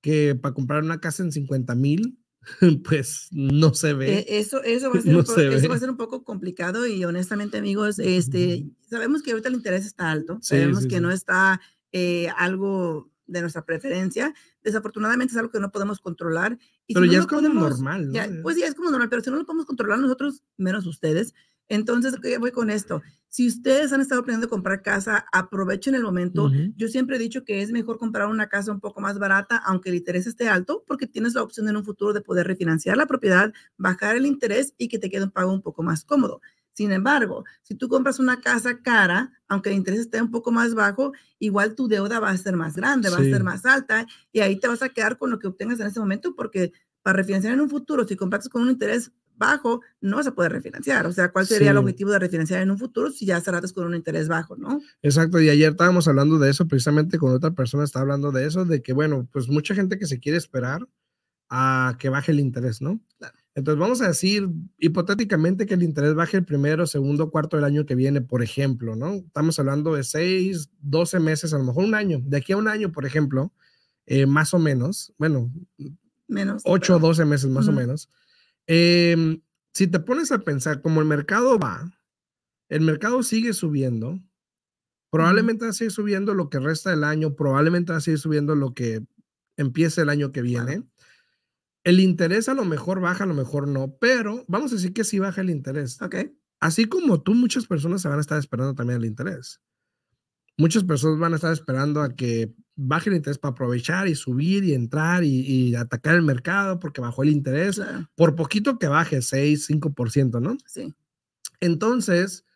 que 0.02 0.34
para 0.34 0.54
comprar 0.54 0.84
una 0.84 1.00
casa 1.00 1.22
en 1.22 1.32
50 1.32 1.74
mil, 1.76 2.18
pues 2.84 3.28
no 3.32 3.72
se 3.72 3.94
ve. 3.94 4.18
Eh, 4.18 4.26
eso, 4.28 4.62
eso, 4.62 4.90
va 4.92 4.98
a 4.98 5.02
ser 5.02 5.16
un 5.16 5.24
poco, 5.24 5.40
eso 5.40 5.68
va 5.68 5.74
a 5.76 5.80
ser 5.80 5.90
un 5.90 5.96
poco 5.96 6.24
complicado 6.24 6.86
y 6.86 7.02
honestamente 7.06 7.56
amigos, 7.56 7.98
este, 7.98 8.66
sabemos 8.90 9.22
que 9.22 9.30
ahorita 9.30 9.48
el 9.48 9.54
interés 9.54 9.86
está 9.86 10.10
alto, 10.10 10.38
sabemos 10.42 10.86
que 10.86 11.00
no 11.00 11.10
está 11.10 11.58
eh, 11.92 12.28
algo 12.36 13.10
de 13.26 13.40
nuestra 13.40 13.64
preferencia. 13.64 14.34
Desafortunadamente 14.62 15.32
es 15.32 15.38
algo 15.38 15.50
que 15.50 15.60
no 15.60 15.70
podemos 15.70 16.00
controlar. 16.00 16.58
pero 16.88 17.06
ya 17.06 17.20
es 17.20 17.26
como 17.26 17.48
normal. 17.48 18.12
¿no? 18.12 18.42
pues 18.42 18.56
ya 18.56 18.66
es 18.66 18.74
como 18.74 18.90
normal, 18.90 19.08
pero 19.08 19.22
si 19.22 19.30
no 19.30 19.36
lo 19.36 19.46
podemos 19.46 19.66
controlar 19.66 19.98
nosotros, 19.98 20.42
menos 20.56 20.86
ustedes. 20.86 21.34
Entonces, 21.68 22.14
¿qué 22.20 22.38
voy 22.38 22.50
con 22.50 22.70
esto? 22.70 23.02
Si 23.28 23.48
ustedes 23.48 23.92
han 23.92 24.00
estado 24.00 24.22
planeando 24.22 24.48
comprar 24.48 24.82
casa, 24.82 25.26
aprovechen 25.32 25.94
el 25.94 26.02
momento. 26.02 26.52
Yo 26.76 26.88
siempre 26.88 27.16
he 27.16 27.18
dicho 27.18 27.44
que 27.44 27.62
es 27.62 27.72
mejor 27.72 27.98
comprar 27.98 28.28
una 28.28 28.48
casa 28.48 28.70
un 28.70 28.80
poco 28.80 29.00
más 29.00 29.18
barata, 29.18 29.56
aunque 29.56 29.88
el 29.88 29.96
interés 29.96 30.26
esté 30.26 30.48
alto, 30.48 30.84
porque 30.86 31.06
tienes 31.06 31.34
la 31.34 31.42
opción 31.42 31.68
en 31.68 31.76
un 31.76 31.84
futuro 31.84 32.12
de 32.12 32.20
poder 32.20 32.46
refinanciar 32.46 32.96
la 32.96 33.06
propiedad, 33.06 33.52
bajar 33.76 34.16
el 34.16 34.26
interés 34.26 34.74
y 34.78 34.88
que 34.88 34.98
te 34.98 35.10
quede 35.10 35.24
un 35.24 35.30
pago 35.30 35.52
un 35.52 35.62
poco 35.62 35.82
más 35.82 36.04
cómodo. 36.04 36.40
Sin 36.74 36.92
embargo, 36.92 37.44
si 37.62 37.74
tú 37.74 37.88
compras 37.88 38.18
una 38.18 38.40
casa 38.40 38.82
cara, 38.82 39.32
aunque 39.48 39.70
el 39.70 39.76
interés 39.76 40.00
esté 40.00 40.20
un 40.20 40.30
poco 40.30 40.50
más 40.50 40.74
bajo, 40.74 41.12
igual 41.38 41.74
tu 41.74 41.88
deuda 41.88 42.20
va 42.20 42.30
a 42.30 42.36
ser 42.36 42.56
más 42.56 42.76
grande, 42.76 43.10
va 43.10 43.16
a 43.16 43.20
ser 43.20 43.44
más 43.44 43.64
alta 43.64 44.06
y 44.32 44.40
ahí 44.40 44.58
te 44.58 44.68
vas 44.68 44.82
a 44.82 44.88
quedar 44.88 45.16
con 45.16 45.30
lo 45.30 45.38
que 45.38 45.46
obtengas 45.46 45.80
en 45.80 45.86
ese 45.86 46.00
momento 46.00 46.34
porque 46.34 46.72
para 47.02 47.18
refinanciar 47.18 47.54
en 47.54 47.60
un 47.60 47.70
futuro, 47.70 48.06
si 48.06 48.16
compras 48.16 48.48
con 48.48 48.62
un 48.62 48.70
interés 48.70 49.12
bajo, 49.36 49.82
no 50.00 50.16
vas 50.16 50.26
a 50.26 50.34
poder 50.34 50.52
refinanciar. 50.52 51.06
O 51.06 51.12
sea, 51.12 51.30
¿cuál 51.30 51.46
sería 51.46 51.70
el 51.70 51.76
objetivo 51.76 52.10
de 52.10 52.18
refinanciar 52.18 52.62
en 52.62 52.70
un 52.70 52.78
futuro 52.78 53.10
si 53.10 53.26
ya 53.26 53.40
cerraste 53.40 53.72
con 53.74 53.86
un 53.86 53.94
interés 53.94 54.28
bajo, 54.28 54.56
no? 54.56 54.80
Exacto, 55.02 55.40
y 55.40 55.48
ayer 55.48 55.72
estábamos 55.72 56.08
hablando 56.08 56.38
de 56.38 56.50
eso, 56.50 56.66
precisamente 56.66 57.18
con 57.18 57.32
otra 57.32 57.52
persona 57.52 57.84
está 57.84 58.00
hablando 58.00 58.32
de 58.32 58.46
eso, 58.46 58.64
de 58.64 58.82
que, 58.82 58.92
bueno, 58.92 59.28
pues 59.32 59.48
mucha 59.48 59.74
gente 59.74 59.98
que 59.98 60.06
se 60.06 60.18
quiere 60.18 60.38
esperar 60.38 60.88
a 61.50 61.96
que 61.98 62.08
baje 62.08 62.32
el 62.32 62.40
interés, 62.40 62.80
¿no? 62.80 63.00
Claro. 63.18 63.36
Entonces, 63.56 63.78
vamos 63.78 64.00
a 64.00 64.08
decir 64.08 64.48
hipotéticamente 64.78 65.66
que 65.66 65.74
el 65.74 65.84
interés 65.84 66.14
baje 66.14 66.38
el 66.38 66.44
primero, 66.44 66.86
segundo, 66.86 67.30
cuarto 67.30 67.56
del 67.56 67.64
año 67.64 67.86
que 67.86 67.94
viene, 67.94 68.20
por 68.20 68.42
ejemplo, 68.42 68.96
¿no? 68.96 69.14
Estamos 69.14 69.58
hablando 69.60 69.94
de 69.94 70.02
seis, 70.02 70.70
doce 70.80 71.20
meses, 71.20 71.54
a 71.54 71.58
lo 71.58 71.64
mejor 71.64 71.84
un 71.84 71.94
año. 71.94 72.20
De 72.24 72.38
aquí 72.38 72.52
a 72.52 72.56
un 72.56 72.66
año, 72.66 72.90
por 72.90 73.06
ejemplo, 73.06 73.52
eh, 74.06 74.26
más 74.26 74.54
o 74.54 74.58
menos, 74.58 75.14
bueno, 75.18 75.52
menos. 76.26 76.62
Ocho 76.64 76.96
o 76.96 76.98
doce 76.98 77.24
meses 77.24 77.48
más 77.48 77.68
o 77.68 77.72
menos. 77.72 78.10
Em, 78.66 79.40
si 79.72 79.86
te 79.86 80.00
pones 80.00 80.32
a 80.32 80.40
pensar, 80.40 80.82
como 80.82 81.00
el 81.00 81.06
mercado 81.06 81.58
va, 81.58 81.90
el 82.68 82.80
mercado 82.80 83.22
sigue 83.22 83.52
subiendo, 83.52 84.20
probablemente 85.10 85.64
va 85.64 85.70
a 85.70 85.74
seguir 85.74 85.92
subiendo 85.92 86.34
lo 86.34 86.50
que 86.50 86.58
resta 86.58 86.90
del 86.90 87.04
año, 87.04 87.36
probablemente 87.36 87.92
va 87.92 87.98
a 87.98 88.00
seguir 88.00 88.18
subiendo 88.18 88.56
lo 88.56 88.74
que 88.74 89.04
empiece 89.56 90.02
el 90.02 90.08
año 90.08 90.32
que 90.32 90.42
viene. 90.42 90.82
El 91.84 92.00
interés 92.00 92.48
a 92.48 92.54
lo 92.54 92.64
mejor 92.64 93.00
baja, 93.00 93.24
a 93.24 93.26
lo 93.26 93.34
mejor 93.34 93.68
no, 93.68 93.96
pero 94.00 94.44
vamos 94.48 94.72
a 94.72 94.76
decir 94.76 94.94
que 94.94 95.04
sí 95.04 95.18
baja 95.18 95.42
el 95.42 95.50
interés. 95.50 96.00
Ok. 96.00 96.16
Así 96.58 96.86
como 96.86 97.20
tú, 97.20 97.34
muchas 97.34 97.66
personas 97.66 98.00
se 98.00 98.08
van 98.08 98.18
a 98.18 98.22
estar 98.22 98.38
esperando 98.38 98.74
también 98.74 99.00
el 99.00 99.06
interés. 99.06 99.60
Muchas 100.56 100.84
personas 100.84 101.18
van 101.18 101.34
a 101.34 101.36
estar 101.36 101.52
esperando 101.52 102.00
a 102.00 102.14
que 102.14 102.54
baje 102.74 103.10
el 103.10 103.16
interés 103.16 103.38
para 103.38 103.52
aprovechar 103.52 104.08
y 104.08 104.14
subir 104.14 104.64
y 104.64 104.72
entrar 104.72 105.24
y, 105.24 105.74
atacar 105.74 106.14
el 106.14 106.22
mercado 106.22 106.78
porque 106.78 107.02
bajó 107.02 107.22
el 107.22 107.30
interés. 107.30 107.82
Por 108.14 108.34
poquito 108.34 108.78
que 108.78 108.88
baje, 108.88 109.20
6, 109.20 109.68
5%, 109.68 110.40
¿no? 110.40 110.56
Sí. 110.64 110.94
Entonces, 111.60 112.46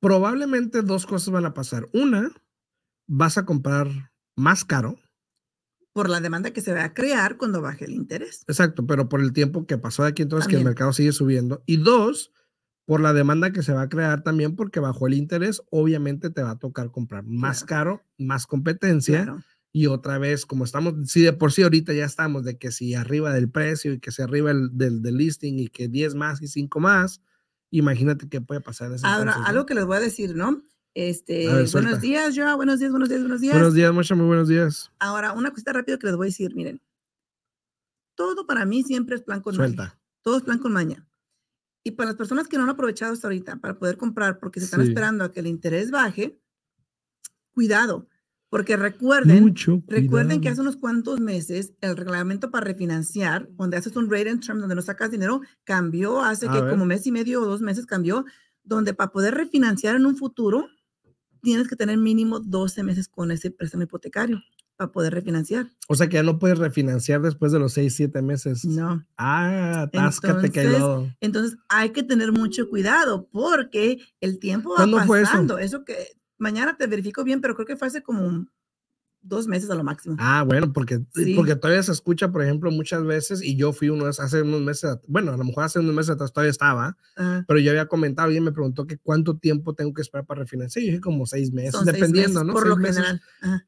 probablemente 0.00 0.80
dos 0.80 1.04
cosas 1.04 1.30
van 1.30 1.44
a 1.44 1.54
pasar. 1.54 1.88
Una, 1.92 2.30
vas 3.06 3.36
a 3.36 3.44
comprar 3.44 3.88
más 4.36 4.64
caro 4.64 4.98
por 5.94 6.10
la 6.10 6.20
demanda 6.20 6.50
que 6.50 6.60
se 6.60 6.74
va 6.74 6.84
a 6.84 6.92
crear 6.92 7.38
cuando 7.38 7.62
baje 7.62 7.84
el 7.84 7.92
interés. 7.92 8.44
Exacto, 8.48 8.84
pero 8.84 9.08
por 9.08 9.20
el 9.20 9.32
tiempo 9.32 9.64
que 9.64 9.78
pasó 9.78 10.02
de 10.02 10.08
aquí, 10.10 10.22
entonces 10.22 10.48
que 10.48 10.56
el 10.56 10.64
mercado 10.64 10.92
sigue 10.92 11.12
subiendo. 11.12 11.62
Y 11.66 11.76
dos, 11.76 12.32
por 12.84 13.00
la 13.00 13.12
demanda 13.12 13.52
que 13.52 13.62
se 13.62 13.72
va 13.72 13.82
a 13.82 13.88
crear 13.88 14.24
también 14.24 14.56
porque 14.56 14.80
bajo 14.80 15.06
el 15.06 15.14
interés, 15.14 15.62
obviamente 15.70 16.30
te 16.30 16.42
va 16.42 16.50
a 16.50 16.58
tocar 16.58 16.90
comprar 16.90 17.24
más 17.24 17.62
caro, 17.62 18.02
más 18.18 18.48
competencia. 18.48 19.36
Y 19.72 19.86
otra 19.86 20.18
vez, 20.18 20.46
como 20.46 20.64
estamos, 20.64 20.94
si 21.08 21.22
de 21.22 21.32
por 21.32 21.52
sí 21.52 21.62
ahorita 21.62 21.92
ya 21.92 22.04
estamos 22.04 22.44
de 22.44 22.58
que 22.58 22.72
si 22.72 22.94
arriba 22.94 23.32
del 23.32 23.48
precio 23.48 23.92
y 23.92 24.00
que 24.00 24.10
si 24.10 24.20
arriba 24.20 24.52
del, 24.52 25.00
del 25.00 25.16
listing 25.16 25.60
y 25.60 25.68
que 25.68 25.86
10 25.86 26.16
más 26.16 26.42
y 26.42 26.48
5 26.48 26.80
más, 26.80 27.22
imagínate 27.70 28.28
qué 28.28 28.40
puede 28.40 28.60
pasar. 28.60 28.88
En 28.88 28.94
ese 28.94 29.06
Ahora, 29.06 29.34
algo 29.44 29.64
que 29.64 29.74
les 29.74 29.84
voy 29.84 29.98
a 29.98 30.00
decir, 30.00 30.34
¿no? 30.34 30.60
Este, 30.94 31.48
buenos 31.72 32.00
días, 32.00 32.36
Joa, 32.36 32.54
buenos 32.54 32.78
días, 32.78 32.92
buenos 32.92 33.08
días, 33.08 33.20
buenos 33.20 33.40
días. 33.40 33.54
Buenos 33.54 33.74
días, 33.74 33.92
muchas 33.92 34.16
muy 34.16 34.28
buenos 34.28 34.46
días. 34.46 34.92
Ahora, 35.00 35.32
una 35.32 35.50
cosita 35.50 35.72
rápido 35.72 35.98
que 35.98 36.06
les 36.06 36.14
voy 36.14 36.26
a 36.26 36.30
decir, 36.30 36.54
miren. 36.54 36.80
Todo 38.14 38.46
para 38.46 38.64
mí 38.64 38.84
siempre 38.84 39.16
es 39.16 39.22
plan 39.22 39.40
con 39.40 39.54
Suelta. 39.54 39.82
maña. 39.82 40.00
Todo 40.22 40.36
es 40.36 40.44
plan 40.44 40.58
con 40.58 40.72
maña. 40.72 41.04
Y 41.82 41.90
para 41.90 42.10
las 42.10 42.16
personas 42.16 42.46
que 42.46 42.56
no 42.56 42.62
han 42.62 42.70
aprovechado 42.70 43.12
hasta 43.12 43.26
ahorita 43.26 43.56
para 43.56 43.76
poder 43.76 43.96
comprar 43.96 44.38
porque 44.38 44.60
se 44.60 44.66
están 44.66 44.82
esperando 44.82 45.24
a 45.24 45.32
que 45.32 45.40
el 45.40 45.48
interés 45.48 45.90
baje, 45.90 46.40
cuidado, 47.50 48.08
porque 48.48 48.76
recuerden, 48.76 49.52
recuerden 49.88 50.40
que 50.40 50.48
hace 50.48 50.60
unos 50.60 50.76
cuantos 50.76 51.18
meses 51.18 51.74
el 51.80 51.96
reglamento 51.96 52.52
para 52.52 52.64
refinanciar, 52.64 53.48
donde 53.56 53.76
haces 53.76 53.96
un 53.96 54.08
rate 54.08 54.30
and 54.30 54.46
term, 54.46 54.60
donde 54.60 54.76
no 54.76 54.82
sacas 54.82 55.10
dinero, 55.10 55.40
cambió 55.64 56.22
hace 56.22 56.48
que 56.48 56.60
como 56.60 56.86
mes 56.86 57.04
y 57.08 57.10
medio 57.10 57.42
o 57.42 57.46
dos 57.46 57.62
meses 57.62 57.84
cambió, 57.84 58.24
donde 58.62 58.94
para 58.94 59.10
poder 59.10 59.34
refinanciar 59.34 59.96
en 59.96 60.06
un 60.06 60.16
futuro 60.16 60.68
tienes 61.44 61.68
que 61.68 61.76
tener 61.76 61.96
mínimo 61.96 62.40
12 62.40 62.82
meses 62.82 63.08
con 63.08 63.30
ese 63.30 63.52
préstamo 63.52 63.84
hipotecario 63.84 64.42
para 64.76 64.90
poder 64.90 65.14
refinanciar. 65.14 65.70
O 65.86 65.94
sea 65.94 66.08
que 66.08 66.16
ya 66.16 66.22
no 66.24 66.40
puedes 66.40 66.58
refinanciar 66.58 67.22
después 67.22 67.52
de 67.52 67.60
los 67.60 67.74
6, 67.74 67.94
7 67.94 68.22
meses. 68.22 68.64
No. 68.64 69.06
Ah, 69.16 69.88
táscate 69.92 70.46
entonces, 70.46 71.14
entonces 71.20 71.58
hay 71.68 71.90
que 71.90 72.02
tener 72.02 72.32
mucho 72.32 72.68
cuidado 72.68 73.28
porque 73.30 73.98
el 74.20 74.40
tiempo 74.40 74.70
va 74.70 74.78
pasando. 74.78 75.06
Fue 75.06 75.22
eso? 75.22 75.58
eso 75.58 75.84
que 75.84 75.94
mañana 76.38 76.76
te 76.76 76.88
verifico 76.88 77.22
bien, 77.22 77.40
pero 77.40 77.54
creo 77.54 77.66
que 77.66 77.76
fue 77.76 77.86
hace 77.86 78.02
como 78.02 78.26
un 78.26 78.50
dos 79.24 79.48
meses 79.48 79.70
a 79.70 79.74
lo 79.74 79.82
máximo. 79.82 80.16
Ah, 80.18 80.44
bueno, 80.46 80.72
porque, 80.72 81.00
porque 81.34 81.56
todavía 81.56 81.82
se 81.82 81.92
escucha, 81.92 82.30
por 82.30 82.42
ejemplo, 82.42 82.70
muchas 82.70 83.04
veces, 83.04 83.42
y 83.42 83.56
yo 83.56 83.72
fui 83.72 83.88
uno 83.88 84.06
hace 84.06 84.42
unos 84.42 84.60
meses, 84.60 84.98
bueno, 85.08 85.32
a 85.32 85.36
lo 85.36 85.44
mejor 85.44 85.64
hace 85.64 85.80
unos 85.80 85.94
meses 85.94 86.10
atrás 86.10 86.32
todavía 86.32 86.50
estaba, 86.50 86.96
pero 87.46 87.58
yo 87.58 87.70
había 87.70 87.86
comentado 87.86 88.30
y 88.30 88.40
me 88.40 88.52
preguntó 88.52 88.86
que 88.86 88.98
cuánto 88.98 89.38
tiempo 89.38 89.74
tengo 89.74 89.94
que 89.94 90.02
esperar 90.02 90.26
para 90.26 90.40
refinanciar. 90.40 90.82
Y 90.82 90.86
dije 90.86 91.00
como 91.00 91.26
seis 91.26 91.52
meses, 91.52 91.84
dependiendo, 91.84 92.44
¿no? 92.44 92.52
Por 92.52 92.66
lo 92.66 92.76
general. 92.76 93.20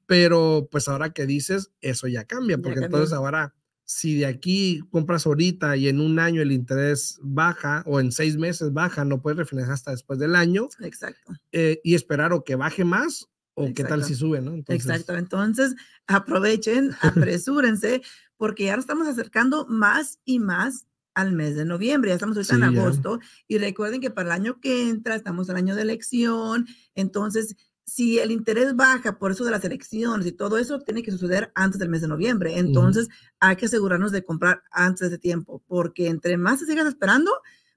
Pero 0.06 0.68
pues 0.70 0.88
ahora 0.88 1.10
que 1.10 1.26
dices, 1.26 1.70
eso 1.80 2.06
ya 2.06 2.24
cambia, 2.24 2.58
porque 2.58 2.80
entonces 2.80 3.12
ahora, 3.12 3.54
si 3.84 4.18
de 4.18 4.26
aquí 4.26 4.82
compras 4.90 5.26
ahorita 5.26 5.76
y 5.76 5.88
en 5.88 6.00
un 6.00 6.18
año 6.18 6.42
el 6.42 6.52
interés 6.52 7.18
baja 7.22 7.82
o 7.86 8.00
en 8.00 8.12
seis 8.12 8.36
meses 8.36 8.72
baja, 8.72 9.04
no 9.04 9.22
puedes 9.22 9.38
refinanciar 9.38 9.74
hasta 9.74 9.92
después 9.92 10.18
del 10.18 10.34
año. 10.34 10.68
Exacto. 10.80 11.32
Eh, 11.52 11.80
y 11.84 11.94
esperar 11.94 12.32
o 12.32 12.42
que 12.44 12.56
baje 12.56 12.84
más 12.84 13.28
o 13.56 13.72
qué 13.74 13.84
tal 13.84 14.04
si 14.04 14.14
sube, 14.14 14.42
¿no? 14.42 14.54
Exacto. 14.68 15.16
Entonces, 15.16 15.74
aprovechen, 16.06 16.94
apresúrense, 17.00 18.02
porque 18.36 18.66
ya 18.66 18.76
nos 18.76 18.84
estamos 18.84 19.08
acercando 19.08 19.66
más 19.66 20.20
y 20.24 20.38
más 20.38 20.86
al 21.14 21.32
mes 21.32 21.56
de 21.56 21.64
noviembre. 21.64 22.10
Ya 22.10 22.16
estamos 22.16 22.36
ahorita 22.36 22.54
en 22.54 22.64
agosto. 22.64 23.18
Y 23.48 23.56
recuerden 23.56 24.02
que 24.02 24.10
para 24.10 24.28
el 24.28 24.42
año 24.42 24.60
que 24.60 24.90
entra 24.90 25.14
estamos 25.14 25.48
en 25.48 25.56
el 25.56 25.62
año 25.62 25.74
de 25.74 25.82
elección. 25.82 26.66
Entonces, 26.94 27.56
si 27.86 28.18
el 28.18 28.30
interés 28.30 28.76
baja 28.76 29.18
por 29.18 29.30
eso 29.30 29.44
de 29.44 29.52
las 29.52 29.64
elecciones 29.64 30.26
y 30.26 30.32
todo 30.32 30.58
eso, 30.58 30.80
tiene 30.80 31.02
que 31.02 31.10
suceder 31.10 31.50
antes 31.54 31.78
del 31.78 31.88
mes 31.88 32.02
de 32.02 32.08
noviembre. 32.08 32.58
Entonces, 32.58 33.08
hay 33.40 33.56
que 33.56 33.66
asegurarnos 33.66 34.12
de 34.12 34.22
comprar 34.22 34.64
antes 34.70 35.10
de 35.10 35.16
tiempo, 35.16 35.62
porque 35.66 36.08
entre 36.08 36.36
más 36.36 36.58
se 36.58 36.66
sigas 36.66 36.86
esperando, 36.86 37.32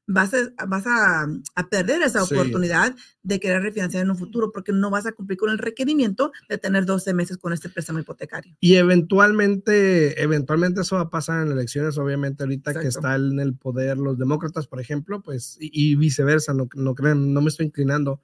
vas 0.10 0.34
a, 0.34 0.66
vas 0.66 0.86
a, 0.88 1.28
perder 1.70 2.02
esa 2.02 2.24
oportunidad 2.24 2.96
de 3.22 3.40
querer 3.40 3.62
refinanciar 3.62 4.04
en 4.04 4.10
un 4.10 4.18
futuro 4.18 4.52
porque 4.52 4.72
no 4.72 4.90
vas 4.90 5.06
a 5.06 5.12
cumplir 5.12 5.38
con 5.38 5.52
el 5.52 5.60
requerimiento 5.60 6.32
de 6.50 6.58
tener 6.58 6.86
12 6.86 7.14
meses 7.14 7.38
con 7.38 7.54
este 7.54 7.70
préstamo 7.70 8.00
hipotecario. 8.00 8.58
Y 8.60 8.76
eventualmente, 8.76 10.20
eventualmente 10.22 10.82
eso 10.82 10.96
va 10.96 11.04
a 11.04 11.10
pasar 11.12 11.46
en 11.46 11.52
elecciones, 11.52 11.98
obviamente 12.00 12.44
ahorita 12.44 12.74
que 12.82 12.88
está 12.88 13.16
en 13.16 13.40
el 13.40 13.54
poder 13.56 14.00
los 14.00 14.18
demócratas, 14.18 14.66
por 14.66 14.82
ejemplo, 14.82 15.22
pues, 15.22 15.58
y, 15.60 15.96
viceversa, 15.96 16.54
no, 16.56 16.68
no 16.74 16.96
creen, 16.96 17.32
no 17.32 17.42
me 17.42 17.50
estoy 17.50 17.68
inclinando, 17.68 18.20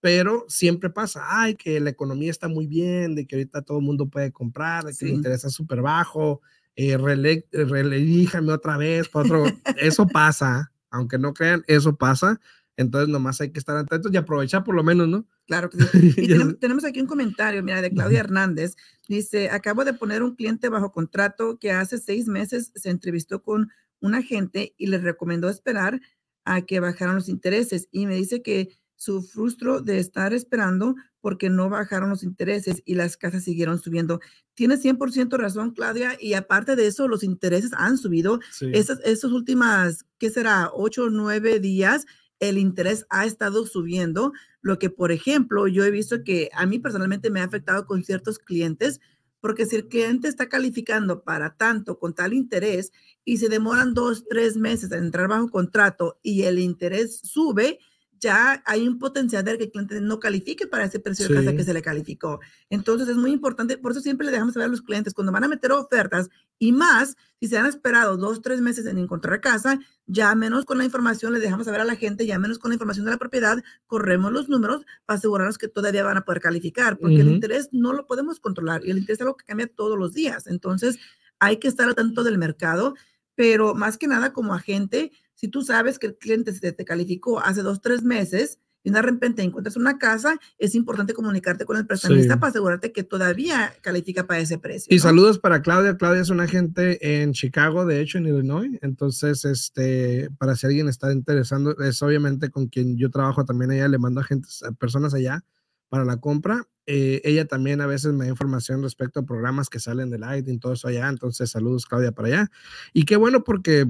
pero 0.00 0.44
siempre 0.48 0.90
pasa, 0.90 1.22
ay, 1.24 1.54
que 1.54 1.78
la 1.78 1.90
economía 1.90 2.32
está 2.32 2.48
muy 2.48 2.66
bien, 2.66 3.14
de 3.14 3.28
que 3.28 3.36
ahorita 3.36 3.62
todo 3.62 3.78
el 3.78 3.84
mundo 3.84 4.08
puede 4.08 4.32
comprar, 4.32 4.84
de 4.84 4.92
que 4.92 5.04
el 5.04 5.12
interés 5.12 5.44
es 5.44 5.52
súper 5.52 5.82
bajo, 5.82 6.40
eh, 6.74 6.96
otra 6.96 8.76
vez, 8.76 9.08
otro, 9.12 9.44
eso 9.76 10.06
pasa 10.08 10.72
aunque 10.90 11.18
no 11.18 11.34
crean, 11.34 11.64
eso 11.66 11.96
pasa. 11.96 12.40
Entonces, 12.76 13.08
nomás 13.08 13.40
hay 13.40 13.50
que 13.50 13.58
estar 13.58 13.76
atentos 13.76 14.12
y 14.12 14.16
aprovechar 14.16 14.62
por 14.62 14.74
lo 14.74 14.84
menos, 14.84 15.08
¿no? 15.08 15.26
Claro 15.46 15.68
que 15.68 15.78
sí. 15.82 16.14
Y 16.16 16.28
tenemos, 16.28 16.58
tenemos, 16.60 16.84
aquí 16.84 17.00
un 17.00 17.06
comentario, 17.06 17.62
mira, 17.62 17.82
de 17.82 17.90
Claudia 17.90 18.20
Hernández. 18.20 18.76
Dice, 19.08 19.50
acabo 19.50 19.84
de 19.84 19.94
poner 19.94 20.22
un 20.22 20.36
cliente 20.36 20.68
bajo 20.68 20.92
contrato 20.92 21.58
que 21.58 21.72
hace 21.72 21.98
seis 21.98 22.28
meses 22.28 22.70
se 22.74 22.90
entrevistó 22.90 23.42
con 23.42 23.70
un 24.00 24.14
agente 24.14 24.74
y 24.78 24.86
le 24.86 24.98
recomendó 24.98 25.48
esperar 25.48 26.00
a 26.44 26.62
que 26.62 26.78
bajaran 26.78 27.16
los 27.16 27.28
intereses. 27.28 27.88
Y 27.90 28.06
me 28.06 28.14
dice 28.14 28.42
que 28.42 28.78
su 28.94 29.22
frustro 29.22 29.80
de 29.80 29.98
estar 29.98 30.32
esperando 30.32 30.94
porque 31.20 31.50
no 31.50 31.68
bajaron 31.68 32.10
los 32.10 32.22
intereses 32.22 32.82
y 32.84 32.94
las 32.94 33.16
casas 33.16 33.44
siguieron 33.44 33.78
subiendo. 33.78 34.20
Tiene 34.54 34.76
100% 34.76 35.36
razón, 35.36 35.72
Claudia, 35.72 36.16
y 36.20 36.34
aparte 36.34 36.76
de 36.76 36.86
eso, 36.86 37.08
los 37.08 37.22
intereses 37.22 37.72
han 37.76 37.98
subido. 37.98 38.40
Sí. 38.50 38.70
Esas, 38.72 39.00
esas 39.04 39.32
últimas, 39.32 40.04
¿qué 40.18 40.30
será? 40.30 40.70
Ocho 40.72 41.04
o 41.04 41.10
nueve 41.10 41.60
días, 41.60 42.06
el 42.40 42.58
interés 42.58 43.06
ha 43.10 43.26
estado 43.26 43.66
subiendo, 43.66 44.32
lo 44.60 44.78
que, 44.78 44.90
por 44.90 45.12
ejemplo, 45.12 45.66
yo 45.66 45.84
he 45.84 45.90
visto 45.90 46.22
que 46.24 46.50
a 46.52 46.66
mí 46.66 46.78
personalmente 46.78 47.30
me 47.30 47.40
ha 47.40 47.44
afectado 47.44 47.86
con 47.86 48.04
ciertos 48.04 48.38
clientes, 48.38 49.00
porque 49.40 49.66
si 49.66 49.76
el 49.76 49.88
cliente 49.88 50.28
está 50.28 50.48
calificando 50.48 51.22
para 51.22 51.56
tanto 51.56 51.98
con 51.98 52.14
tal 52.14 52.32
interés 52.32 52.92
y 53.24 53.38
se 53.38 53.48
demoran 53.48 53.94
dos, 53.94 54.24
tres 54.28 54.56
meses 54.56 54.90
en 54.92 55.04
entrar 55.04 55.28
bajo 55.28 55.48
contrato 55.48 56.18
y 56.22 56.42
el 56.42 56.58
interés 56.58 57.20
sube, 57.22 57.78
ya 58.20 58.62
hay 58.66 58.86
un 58.86 58.98
potencial 58.98 59.44
de 59.44 59.58
que 59.58 59.64
el 59.64 59.70
cliente 59.70 60.00
no 60.00 60.18
califique 60.18 60.66
para 60.66 60.84
ese 60.84 61.00
precio 61.00 61.28
de 61.28 61.34
casa 61.34 61.56
que 61.56 61.64
se 61.64 61.72
le 61.72 61.82
calificó. 61.82 62.40
Entonces 62.70 63.08
es 63.08 63.16
muy 63.16 63.30
importante, 63.32 63.78
por 63.78 63.92
eso 63.92 64.00
siempre 64.00 64.26
le 64.26 64.32
dejamos 64.32 64.54
saber 64.54 64.66
a 64.66 64.70
los 64.70 64.82
clientes 64.82 65.14
cuando 65.14 65.32
van 65.32 65.44
a 65.44 65.48
meter 65.48 65.72
ofertas 65.72 66.28
y 66.58 66.72
más, 66.72 67.16
si 67.40 67.46
se 67.46 67.56
han 67.56 67.66
esperado 67.66 68.16
dos, 68.16 68.42
tres 68.42 68.60
meses 68.60 68.86
en 68.86 68.98
encontrar 68.98 69.40
casa, 69.40 69.78
ya 70.06 70.34
menos 70.34 70.64
con 70.64 70.78
la 70.78 70.84
información 70.84 71.32
le 71.32 71.40
dejamos 71.40 71.66
saber 71.66 71.80
a 71.80 71.84
la 71.84 71.94
gente, 71.94 72.26
ya 72.26 72.38
menos 72.38 72.58
con 72.58 72.70
la 72.70 72.74
información 72.74 73.04
de 73.04 73.12
la 73.12 73.18
propiedad, 73.18 73.62
corremos 73.86 74.32
los 74.32 74.48
números 74.48 74.84
para 75.06 75.18
asegurarnos 75.18 75.58
que 75.58 75.68
todavía 75.68 76.02
van 76.02 76.16
a 76.16 76.24
poder 76.24 76.40
calificar, 76.40 76.98
porque 76.98 77.16
uh 77.16 77.18
-huh. 77.18 77.22
el 77.22 77.28
interés 77.28 77.68
no 77.72 77.92
lo 77.92 78.06
podemos 78.06 78.40
controlar 78.40 78.84
y 78.84 78.90
el 78.90 78.98
interés 78.98 79.18
es 79.18 79.22
algo 79.22 79.36
que 79.36 79.44
cambia 79.44 79.68
todos 79.68 79.98
los 79.98 80.14
días. 80.14 80.46
Entonces 80.46 80.98
hay 81.38 81.58
que 81.58 81.68
estar 81.68 81.88
al 81.88 81.94
tanto 81.94 82.24
del 82.24 82.38
mercado, 82.38 82.94
pero 83.36 83.74
más 83.74 83.98
que 83.98 84.08
nada 84.08 84.32
como 84.32 84.52
agente, 84.52 85.12
si 85.38 85.46
tú 85.46 85.62
sabes 85.62 86.00
que 86.00 86.08
el 86.08 86.16
cliente 86.16 86.52
se 86.52 86.72
te 86.72 86.84
calificó 86.84 87.38
hace 87.38 87.62
dos, 87.62 87.80
tres 87.80 88.02
meses 88.02 88.58
y 88.82 88.90
de 88.90 89.00
repente 89.02 89.42
encuentras 89.42 89.76
una 89.76 89.96
casa, 89.96 90.36
es 90.58 90.74
importante 90.74 91.14
comunicarte 91.14 91.64
con 91.64 91.76
el 91.76 91.86
prestamista 91.86 92.34
sí. 92.34 92.40
para 92.40 92.50
asegurarte 92.50 92.90
que 92.90 93.04
todavía 93.04 93.72
califica 93.80 94.26
para 94.26 94.40
ese 94.40 94.58
precio. 94.58 94.92
Y 94.92 94.96
¿no? 94.96 95.02
saludos 95.02 95.38
para 95.38 95.62
Claudia. 95.62 95.96
Claudia 95.96 96.22
es 96.22 96.30
una 96.30 96.44
agente 96.44 97.22
en 97.22 97.32
Chicago, 97.34 97.86
de 97.86 98.00
hecho, 98.00 98.18
en 98.18 98.26
Illinois. 98.26 98.78
Entonces, 98.82 99.44
este, 99.44 100.28
para 100.38 100.56
si 100.56 100.66
alguien 100.66 100.88
está 100.88 101.12
interesando, 101.12 101.78
es 101.78 102.02
obviamente 102.02 102.50
con 102.50 102.66
quien 102.66 102.96
yo 102.96 103.08
trabajo 103.08 103.44
también. 103.44 103.70
Ella 103.70 103.86
le 103.86 103.98
mando 103.98 104.20
a, 104.20 104.24
gente, 104.24 104.48
a 104.66 104.72
personas 104.72 105.14
allá 105.14 105.44
para 105.88 106.04
la 106.04 106.16
compra. 106.16 106.66
Eh, 106.86 107.20
ella 107.22 107.46
también 107.46 107.80
a 107.80 107.86
veces 107.86 108.12
me 108.12 108.24
da 108.24 108.30
información 108.30 108.82
respecto 108.82 109.20
a 109.20 109.26
programas 109.26 109.68
que 109.68 109.78
salen 109.78 110.10
de 110.10 110.18
Lighting, 110.18 110.58
todo 110.58 110.72
eso 110.72 110.88
allá. 110.88 111.08
Entonces, 111.08 111.48
saludos, 111.48 111.86
Claudia, 111.86 112.10
para 112.10 112.26
allá. 112.26 112.50
Y 112.92 113.04
qué 113.04 113.16
bueno 113.16 113.44
porque 113.44 113.86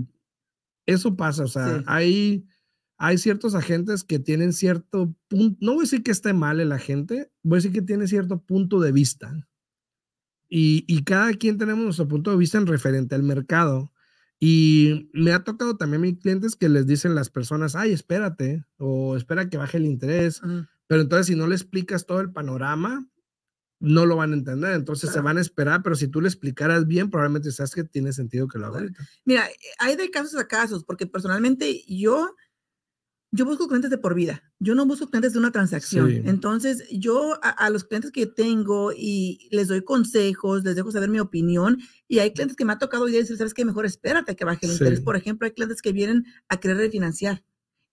eso 0.89 1.17
pasa, 1.17 1.45
o 1.45 1.49
sea, 1.49 1.79
sí. 1.79 1.85
hay, 1.87 2.47
hay 2.97 3.19
ciertos 3.19 3.55
agentes 3.55 4.05
que 4.05 4.19
tienen 4.19 4.55
cierto 4.55 5.15
punto, 5.29 5.59
no 5.61 5.73
voy 5.73 5.83
a 5.83 5.85
decir 5.85 6.03
que 6.03 6.11
esté 6.11 6.33
mal 6.33 6.61
el 6.61 6.73
agente, 6.73 7.31
voy 7.43 7.57
a 7.57 7.59
decir 7.59 7.73
que 7.73 7.83
tiene 7.83 8.09
cierto 8.09 8.43
punto 8.43 8.81
de 8.81 8.91
vista. 8.91 9.47
Y, 10.49 10.85
y 10.89 11.05
cada 11.05 11.35
quien 11.35 11.59
tenemos 11.59 11.85
nuestro 11.85 12.09
punto 12.09 12.31
de 12.31 12.39
vista 12.39 12.57
en 12.57 12.67
referente 12.67 13.15
al 13.15 13.23
mercado. 13.23 13.93
Y 14.41 15.11
me 15.13 15.33
ha 15.33 15.45
tocado 15.45 15.77
también 15.77 16.03
a 16.03 16.07
mis 16.07 16.21
clientes 16.21 16.57
que 16.57 16.71
les 16.71 16.87
dicen 16.87 17.15
las 17.15 17.29
personas, 17.29 17.77
ay, 17.77 17.93
espérate, 17.93 18.65
o 18.79 19.17
espera 19.17 19.51
que 19.51 19.59
baje 19.59 19.77
el 19.77 19.85
interés. 19.85 20.43
Uh 20.43 20.47
-huh. 20.47 20.69
Pero 20.87 21.03
entonces, 21.03 21.27
si 21.27 21.35
no 21.35 21.47
le 21.49 21.55
explicas 21.55 22.07
todo 22.07 22.21
el 22.21 22.33
panorama, 22.33 23.07
no 23.81 24.07
lo 24.07 24.17
van 24.17 24.33
a 24.33 24.37
entender, 24.37 24.73
entonces 24.73 25.11
claro. 25.11 25.15
se 25.15 25.25
van 25.25 25.39
a 25.39 25.41
esperar, 25.41 25.83
pero 25.83 25.95
si 25.95 26.09
tú 26.09 26.21
le 26.21 26.29
explicaras 26.29 26.87
bien, 26.87 27.11
probablemente 27.11 27.53
sabes 27.53 27.75
que 27.75 27.85
tiene 27.85 28.13
sentido 28.13 28.49
que 28.49 28.59
lo 28.59 28.67
haga. 28.67 28.87
Mira, 29.25 29.47
hay 29.79 29.97
de 29.97 30.11
casos 30.11 30.37
a 30.37 30.49
casos, 30.49 30.85
porque 30.85 31.07
personalmente 31.07 31.85
yo, 31.87 32.35
yo 33.31 33.45
busco 33.45 33.69
clientes 33.69 33.91
de 33.91 33.99
por 33.99 34.15
vida, 34.15 34.43
yo 34.59 34.75
no 34.75 34.85
busco 34.85 35.09
clientes 35.09 35.33
de 35.33 35.39
una 35.39 35.53
transacción. 35.53 36.11
Sí. 36.11 36.23
Entonces, 36.25 36.85
yo 36.91 37.39
a, 37.43 37.51
a, 37.51 37.71
los 37.71 37.85
clientes 37.85 38.11
que 38.11 38.27
tengo 38.27 38.91
y 38.93 39.49
les 39.53 39.69
doy 39.69 39.85
consejos, 39.85 40.65
les 40.65 40.75
dejo 40.75 40.91
saber 40.91 41.09
mi 41.09 41.21
opinión, 41.21 41.79
y 42.09 42.19
hay 42.19 42.33
clientes 42.33 42.57
que 42.57 42.65
me 42.65 42.73
ha 42.73 42.79
tocado 42.79 43.09
y 43.09 43.13
decir, 43.13 43.37
sabes 43.37 43.55
que 43.55 43.65
mejor 43.65 43.87
espérate 43.87 44.33
a 44.33 44.35
que 44.35 44.45
baje 44.45 44.67
el 44.67 44.73
sí. 44.73 44.79
interés. 44.79 45.01
Por 45.01 45.15
ejemplo, 45.15 45.47
hay 45.47 45.53
clientes 45.53 45.83
que 45.83 45.93
vienen 45.93 46.25
a 46.49 46.59
querer 46.59 46.79
refinanciar 46.79 47.45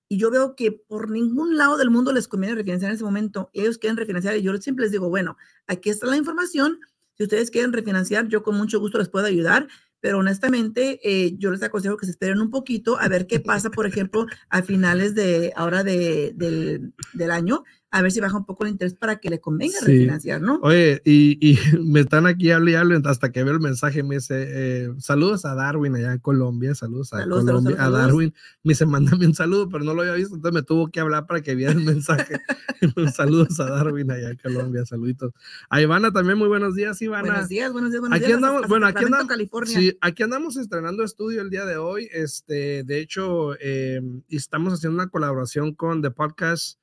y 0.08 0.18
yo 0.18 0.30
veo 0.32 0.56
que 0.56 0.72
por 0.72 1.10
ningún 1.10 1.58
lado 1.58 1.78
del 1.78 1.90
mundo 1.90 2.14
les 2.14 2.28
conviene 2.28 2.56
refinanciar 2.56 2.92
en 2.92 2.96
ese 2.96 3.04
momento. 3.04 3.50
Ellos 3.54 3.78
quieren 3.78 3.98
refinanciar 3.98 4.38
y 4.38 4.42
yo 4.42 4.56
siempre 4.58 4.84
les 4.84 4.92
digo, 4.92 5.10
bueno, 5.10 5.38
aquí 5.68 5.90
está 5.90 6.06
la 6.06 6.18
información. 6.18 6.80
Si 7.16 7.24
ustedes 7.24 7.50
quieren 7.50 7.74
refinanciar, 7.74 8.28
yo 8.28 8.44
con 8.44 8.56
mucho 8.56 8.80
gusto 8.80 8.98
les 8.98 9.10
puedo 9.10 9.26
ayudar, 9.26 9.68
pero 10.02 10.20
honestamente 10.20 11.00
eh, 11.04 11.36
yo 11.38 11.50
les 11.50 11.64
aconsejo 11.64 11.98
que 11.98 12.06
se 12.06 12.12
esperen 12.12 12.42
un 12.42 12.52
poquito 12.52 13.00
a 13.00 13.08
ver 13.08 13.26
qué 13.26 13.40
pasa, 13.40 13.72
por 13.72 13.88
ejemplo, 13.88 14.28
a 14.50 14.62
finales 14.62 15.16
de 15.16 15.52
ahora 15.56 15.84
de, 15.84 16.34
del 16.36 17.32
año, 17.32 17.64
a 17.96 18.02
ver 18.02 18.12
si 18.12 18.20
baja 18.20 18.36
un 18.36 18.44
poco 18.44 18.66
el 18.66 18.72
interés 18.72 18.94
para 18.94 19.20
que 19.22 19.30
le 19.30 19.40
convenga 19.40 19.80
sí. 19.80 19.86
refinanciar, 19.86 20.42
¿no? 20.42 20.60
Oye, 20.64 21.02
y, 21.06 21.38
y, 21.40 21.58
me 21.82 22.02
están 22.02 22.28
aquí 22.28 22.52
hablando 22.52 22.72
y 22.72 22.76
hablando 22.76 23.10
hasta 23.10 23.32
que 23.32 23.42
veo 23.42 23.54
el 23.54 23.62
mensaje, 23.62 24.04
me 24.04 24.16
dice, 24.16 24.46
eh, 24.50 24.90
saludos 25.00 25.46
a 25.46 25.56
Darwin 25.56 25.96
allá 25.96 26.12
en 26.12 26.20
Colombia, 26.20 26.76
saludos 26.76 27.14
a 27.14 27.20
saludos, 27.20 27.46
Colombia, 27.46 27.78
saludos, 27.78 27.96
a 27.96 27.98
Darwin, 27.98 28.34
me 28.64 28.72
dice, 28.74 28.86
mándame 28.86 29.26
un 29.28 29.34
saludo, 29.34 29.70
pero 29.70 29.86
no 29.86 29.94
lo 29.94 30.02
había 30.02 30.16
visto, 30.16 30.36
entonces 30.36 30.62
me 30.62 30.64
tuvo 30.64 30.92
que 30.92 31.00
hablar 31.00 31.26
para 31.26 31.40
que 31.40 31.56
viera 31.56 31.72
el 31.72 31.86
mensaje. 31.86 32.36
saludos 33.16 33.58
a 33.62 33.70
Darwin 33.70 34.12
allá 34.12 34.32
en 34.32 34.38
Colombia, 34.40 34.86
saluditos. 34.86 35.32
A 35.70 35.82
Ivana 35.82 36.12
también, 36.12 36.38
muy 36.38 36.50
buenos 36.50 36.76
días, 36.76 37.02
Ivana. 37.02 37.32
Buenos 37.32 37.48
días, 37.48 37.72
buenos 37.72 37.92
días, 37.92 38.02
buenos 38.02 38.18
aquí 38.18 38.26
días. 38.26 38.38
Andamos, 38.38 38.68
bueno, 38.68 38.88
aquí 38.88 39.06
andamos, 39.06 39.28
California. 39.28 39.80
Sí, 39.80 39.98
aquí 40.02 40.22
andamos 40.22 40.58
estrenando 40.58 41.02
estudio 41.02 41.42
el 41.42 41.50
día 41.50 41.64
de 41.64 41.78
hoy, 41.78 42.10
este, 42.12 42.84
de 42.84 43.00
hecho, 43.00 43.56
eh, 43.62 44.02
estamos 44.28 44.74
haciendo 44.74 45.02
una 45.02 45.10
colaboración 45.10 45.74
con 45.74 46.02
The 46.02 46.12
Podcast 46.12 46.78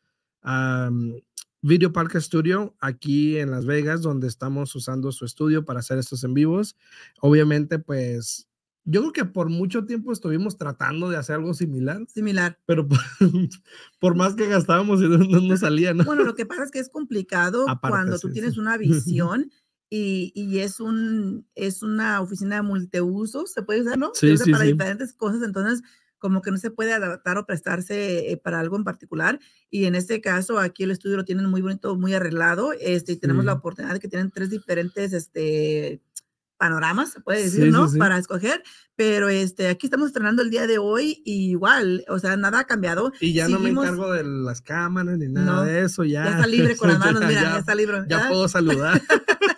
um, 0.44 1.14
Video 1.62 1.92
Park 1.92 2.16
Studio 2.20 2.74
aquí 2.80 3.38
en 3.38 3.50
Las 3.50 3.66
Vegas, 3.66 4.02
donde 4.02 4.26
estamos 4.26 4.74
usando 4.74 5.12
su 5.12 5.24
estudio 5.24 5.64
para 5.64 5.80
hacer 5.80 5.98
estos 5.98 6.24
en 6.24 6.34
vivos. 6.34 6.76
Obviamente, 7.20 7.78
pues 7.78 8.48
yo 8.84 9.00
creo 9.00 9.12
que 9.12 9.24
por 9.24 9.48
mucho 9.48 9.84
tiempo 9.84 10.12
estuvimos 10.12 10.58
tratando 10.58 11.08
de 11.08 11.16
hacer 11.16 11.36
algo 11.36 11.54
similar. 11.54 12.04
Similar. 12.08 12.58
Pero 12.66 12.88
por, 12.88 12.98
por 14.00 14.16
más 14.16 14.34
que 14.34 14.48
gastábamos 14.48 15.00
y 15.00 15.08
no, 15.08 15.18
no, 15.18 15.56
salía, 15.56 15.94
¿no? 15.94 16.04
Bueno, 16.04 16.24
lo 16.24 16.34
que 16.34 16.46
pasa 16.46 16.64
es 16.64 16.72
que 16.72 16.80
es 16.80 16.88
complicado 16.88 17.68
Aparte, 17.68 17.92
cuando 17.92 18.18
tú 18.18 18.28
sí, 18.28 18.34
tienes 18.34 18.54
sí. 18.54 18.60
una 18.60 18.76
visión 18.78 19.50
y, 19.88 20.32
y, 20.34 20.58
es, 20.60 20.80
un, 20.80 21.46
es 21.54 21.82
una 21.82 22.20
oficina 22.22 22.56
de 22.56 22.62
multiuso, 22.62 23.46
se 23.46 23.62
puede 23.62 23.82
usar, 23.82 23.98
¿no? 23.98 24.10
Sí, 24.14 24.28
se 24.28 24.32
usa 24.34 24.44
sí, 24.46 24.52
para 24.52 24.64
diferentes 24.64 25.12
cosas, 25.12 25.42
entonces 25.42 25.82
como 26.22 26.40
que 26.40 26.52
no 26.52 26.56
se 26.56 26.70
puede 26.70 26.92
adaptar 26.92 27.36
o 27.36 27.44
prestarse 27.44 28.30
eh, 28.30 28.36
para 28.36 28.60
algo 28.60 28.76
en 28.76 28.84
particular. 28.84 29.40
Y 29.70 29.86
en 29.86 29.96
este 29.96 30.20
caso, 30.20 30.60
aquí 30.60 30.84
el 30.84 30.92
estudio 30.92 31.16
lo 31.16 31.24
tienen 31.24 31.46
muy 31.46 31.62
bonito, 31.62 31.96
muy 31.96 32.14
arreglado. 32.14 32.72
Este, 32.80 33.12
y 33.12 33.16
tenemos 33.16 33.42
sí. 33.42 33.46
la 33.46 33.54
oportunidad 33.54 33.94
de 33.94 33.98
que 33.98 34.06
tienen 34.06 34.30
tres 34.30 34.48
diferentes 34.48 35.12
este, 35.14 36.00
panoramas, 36.58 37.10
se 37.10 37.20
puede 37.20 37.42
decir, 37.42 37.64
sí, 37.64 37.70
¿no? 37.72 37.88
Sí, 37.88 37.98
para 37.98 38.18
escoger. 38.18 38.62
Pero 38.94 39.30
este, 39.30 39.66
aquí 39.66 39.88
estamos 39.88 40.06
estrenando 40.06 40.42
el 40.42 40.50
día 40.50 40.68
de 40.68 40.78
hoy 40.78 41.22
y 41.24 41.50
igual, 41.50 42.04
o 42.08 42.20
sea, 42.20 42.36
nada 42.36 42.60
ha 42.60 42.64
cambiado. 42.68 43.12
Y 43.20 43.32
ya 43.32 43.46
Seguimos, 43.46 43.72
no 43.72 43.80
me 43.80 43.88
encargo 43.88 44.12
de 44.12 44.22
las 44.22 44.60
cámaras 44.60 45.18
ni 45.18 45.26
nada 45.26 45.44
no, 45.44 45.62
de 45.64 45.82
eso, 45.82 46.04
ya. 46.04 46.22
Ya 46.22 46.30
está 46.30 46.46
libre 46.46 46.76
con 46.78 46.88
las 46.88 47.00
manos, 47.00 47.20
mira, 47.26 47.42
ya, 47.42 47.50
ya 47.54 47.58
está 47.58 47.74
libre. 47.74 48.04
Ya 48.06 48.28
puedo 48.28 48.46
saludar. 48.46 49.02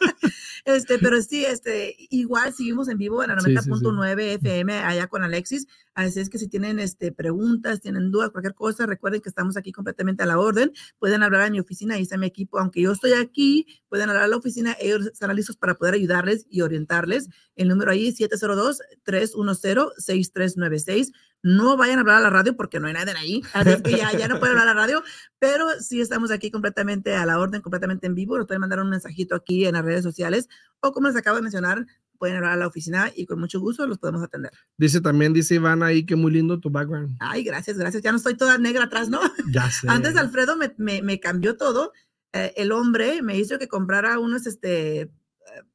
Este, 0.65 0.99
pero 0.99 1.21
sí, 1.23 1.45
este, 1.45 1.95
igual 2.11 2.53
seguimos 2.55 2.89
en 2.89 2.99
vivo 2.99 3.23
en 3.23 3.31
la 3.31 3.37
90.9 3.37 4.21
sí, 4.21 4.23
sí, 4.23 4.31
FM 4.35 4.79
allá 4.79 5.07
con 5.07 5.23
Alexis. 5.23 5.67
Así 5.95 6.21
es 6.21 6.31
que 6.31 6.39
si 6.39 6.49
tienen 6.49 6.79
este, 6.79 7.13
preguntas, 7.13 7.81
tienen 7.81 8.11
dudas, 8.11 8.31
cualquier 8.31 8.55
cosa, 8.55 8.87
recuerden 8.87 9.21
que 9.21 9.29
estamos 9.29 9.57
aquí 9.57 9.73
completamente 9.73 10.23
a 10.23 10.27
la 10.27 10.39
orden. 10.39 10.73
Pueden 10.99 11.23
hablar 11.23 11.43
a 11.43 11.51
mi 11.51 11.61
oficina, 11.61 11.95
ahí 11.95 12.03
está 12.03 12.17
mi 12.17 12.27
equipo. 12.27 12.59
Aunque 12.59 12.83
yo 12.83 12.93
estoy 12.93 13.13
aquí, 13.13 13.67
pueden 13.89 14.09
hablar 14.09 14.25
a 14.25 14.29
la 14.29 14.37
oficina, 14.37 14.77
ellos 14.81 15.07
estarán 15.07 15.37
listos 15.37 15.57
para 15.57 15.75
poder 15.75 15.95
ayudarles 15.95 16.47
y 16.49 16.63
orientarles. 16.63 17.29
El 17.55 17.69
número 17.69 17.93
ahí 17.93 18.09
es 18.09 18.19
702-310-6396. 18.19 21.13
No 21.45 21.77
vayan 21.77 21.99
a 21.99 22.01
hablar 22.01 22.17
a 22.17 22.21
la 22.23 22.31
radio 22.31 22.57
porque 22.57 22.81
no 22.81 22.87
hay 22.87 22.95
nadie 22.95 23.13
ahí. 23.17 23.43
Así 23.53 23.83
que 23.83 23.99
ya, 23.99 24.13
ya 24.13 24.29
no 24.29 24.41
pueden 24.41 24.57
hablar 24.57 24.69
a 24.69 24.75
la 24.75 24.81
radio, 24.81 25.03
pero 25.39 25.69
sí 25.79 26.01
estamos 26.01 26.31
aquí 26.31 26.51
completamente 26.51 27.15
a 27.15 27.27
la 27.27 27.39
orden, 27.39 27.61
completamente 27.61 28.07
en 28.07 28.15
vivo. 28.15 28.39
Nos 28.39 28.47
pueden 28.47 28.63
mandar 28.63 28.81
un 28.81 28.89
mensajito 28.89 29.35
aquí 29.35 29.67
en 29.67 29.75
las 29.75 29.85
redes 29.85 30.03
sociales 30.03 30.49
o 30.81 30.93
como 30.93 31.09
les 31.09 31.17
acabo 31.17 31.37
de 31.37 31.43
mencionar, 31.43 31.87
pueden 32.19 32.37
hablar 32.39 32.53
a 32.53 32.57
la 32.57 32.67
oficina 32.67 33.13
y 33.15 33.27
con 33.27 33.39
mucho 33.39 33.61
gusto 33.61 33.87
los 33.87 33.99
podemos 33.99 34.23
atender. 34.23 34.53
Dice 34.79 35.03
también, 35.03 35.35
dice 35.35 35.57
Ivana 35.57 35.87
ahí 35.87 36.07
que 36.07 36.17
muy 36.17 36.33
lindo 36.33 36.59
tu 36.59 36.71
background. 36.71 37.17
Ay, 37.21 37.45
gracias, 37.45 37.77
gracias. 37.77 38.03
Ya 38.03 38.11
no 38.11 38.17
estoy 38.17 38.35
toda 38.35 38.57
negra 38.57 38.85
atrás, 38.85 39.11
¿no? 39.11 39.21
Ya 39.51 39.71
sé. 39.71 39.87
Antes 39.91 40.17
Alfredo 40.17 40.57
me, 40.57 40.75
me, 40.79 41.03
me 41.03 41.21
cambió 41.21 41.59
todo. 41.59 41.93
Eh, 42.33 42.55
el 42.57 42.73
hombre 42.73 43.21
me 43.21 43.37
hizo 43.37 43.59
que 43.59 43.69
comprara 43.69 44.19
unos, 44.19 44.47
este, 44.47 45.11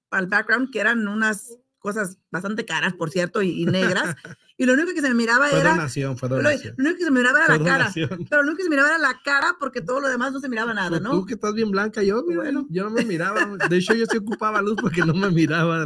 para 0.09 0.23
el 0.23 0.29
background, 0.29 0.71
que 0.71 0.79
eran 0.79 1.07
unas 1.07 1.57
cosas 1.79 2.17
bastante 2.29 2.65
caras, 2.65 2.93
por 2.93 3.09
cierto, 3.09 3.41
y, 3.41 3.65
negras. 3.65 4.15
Y 4.61 4.65
lo 4.65 4.73
único 4.73 4.93
que 4.93 4.99
se 4.99 5.07
me 5.07 5.15
miraba 5.15 5.47
fue 5.47 5.61
era. 5.61 5.69
Donación, 5.69 6.17
fue 6.17 6.27
donación. 6.27 6.75
Lo, 6.77 6.83
único 6.83 6.97
que 6.97 7.05
se 7.05 7.11
me 7.11 7.21
miraba 7.21 7.45
era 7.45 7.57
la 7.57 7.63
cara. 7.63 7.91
Pero 7.93 8.43
lo 8.43 8.49
único 8.49 8.57
que 8.57 8.63
se 8.63 8.69
miraba 8.69 8.89
era 8.89 8.97
la 8.97 9.21
cara 9.23 9.55
porque 9.57 9.79
todo 9.79 10.01
lo 10.01 10.09
demás 10.09 10.33
no 10.33 10.41
se 10.41 10.49
miraba 10.49 10.73
nada, 10.73 10.89
pues 10.89 11.01
¿no? 11.01 11.11
Tú 11.11 11.25
que 11.25 11.35
estás 11.35 11.53
bien 11.53 11.71
blanca, 11.71 12.03
yo, 12.03 12.25
bueno. 12.25 12.67
yo 12.69 12.83
no 12.83 12.89
me 12.89 13.05
miraba. 13.05 13.55
De 13.69 13.77
hecho, 13.77 13.93
yo 13.93 14.05
sí 14.05 14.17
ocupaba 14.17 14.61
luz 14.61 14.75
porque 14.81 14.99
no 14.99 15.13
me 15.13 15.29
miraba. 15.29 15.85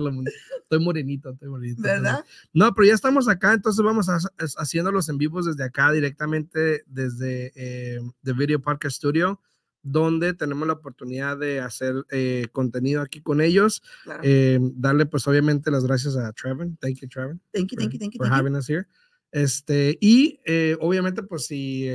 Estoy 0.63 0.79
morenito, 0.79 1.29
estoy 1.29 1.49
morenito. 1.49 1.83
¿Verdad? 1.83 2.25
No, 2.51 2.73
pero 2.73 2.87
ya 2.87 2.95
estamos 2.95 3.27
acá, 3.27 3.53
entonces 3.53 3.85
vamos 3.85 4.09
a, 4.09 4.17
haciendo 4.57 4.91
los 4.91 5.07
en 5.07 5.19
vivos 5.19 5.45
desde 5.45 5.65
acá, 5.65 5.91
directamente 5.91 6.83
desde 6.87 7.51
eh, 7.55 7.99
The 8.23 8.33
Video 8.33 8.59
Podcast 8.59 8.97
Studio 8.97 9.39
donde 9.83 10.33
tenemos 10.33 10.65
la 10.65 10.73
oportunidad 10.73 11.37
de 11.37 11.59
hacer 11.59 12.05
eh, 12.09 12.47
contenido 12.51 13.01
aquí 13.01 13.21
con 13.21 13.41
ellos. 13.41 13.83
Eh, 14.23 14.57
darle, 14.75 15.05
pues, 15.05 15.27
obviamente, 15.27 15.69
las 15.69 15.85
gracias 15.85 16.15
a 16.15 16.31
Trevor. 16.31 16.69
Thank 16.79 17.01
you, 17.01 17.09
Trevor. 17.09 17.37
Thank 17.51 17.71
you, 17.71 17.77
thank 17.77 17.91
you, 17.91 17.99
thank 17.99 18.13
you. 18.13 18.17
For 18.17 18.31
having 18.31 18.55
us 18.55 18.67
here. 18.67 18.87
Este, 19.31 19.97
y 19.99 20.39
eh, 20.45 20.77
obviamente, 20.79 21.21
pues, 21.21 21.45
si 21.45 21.89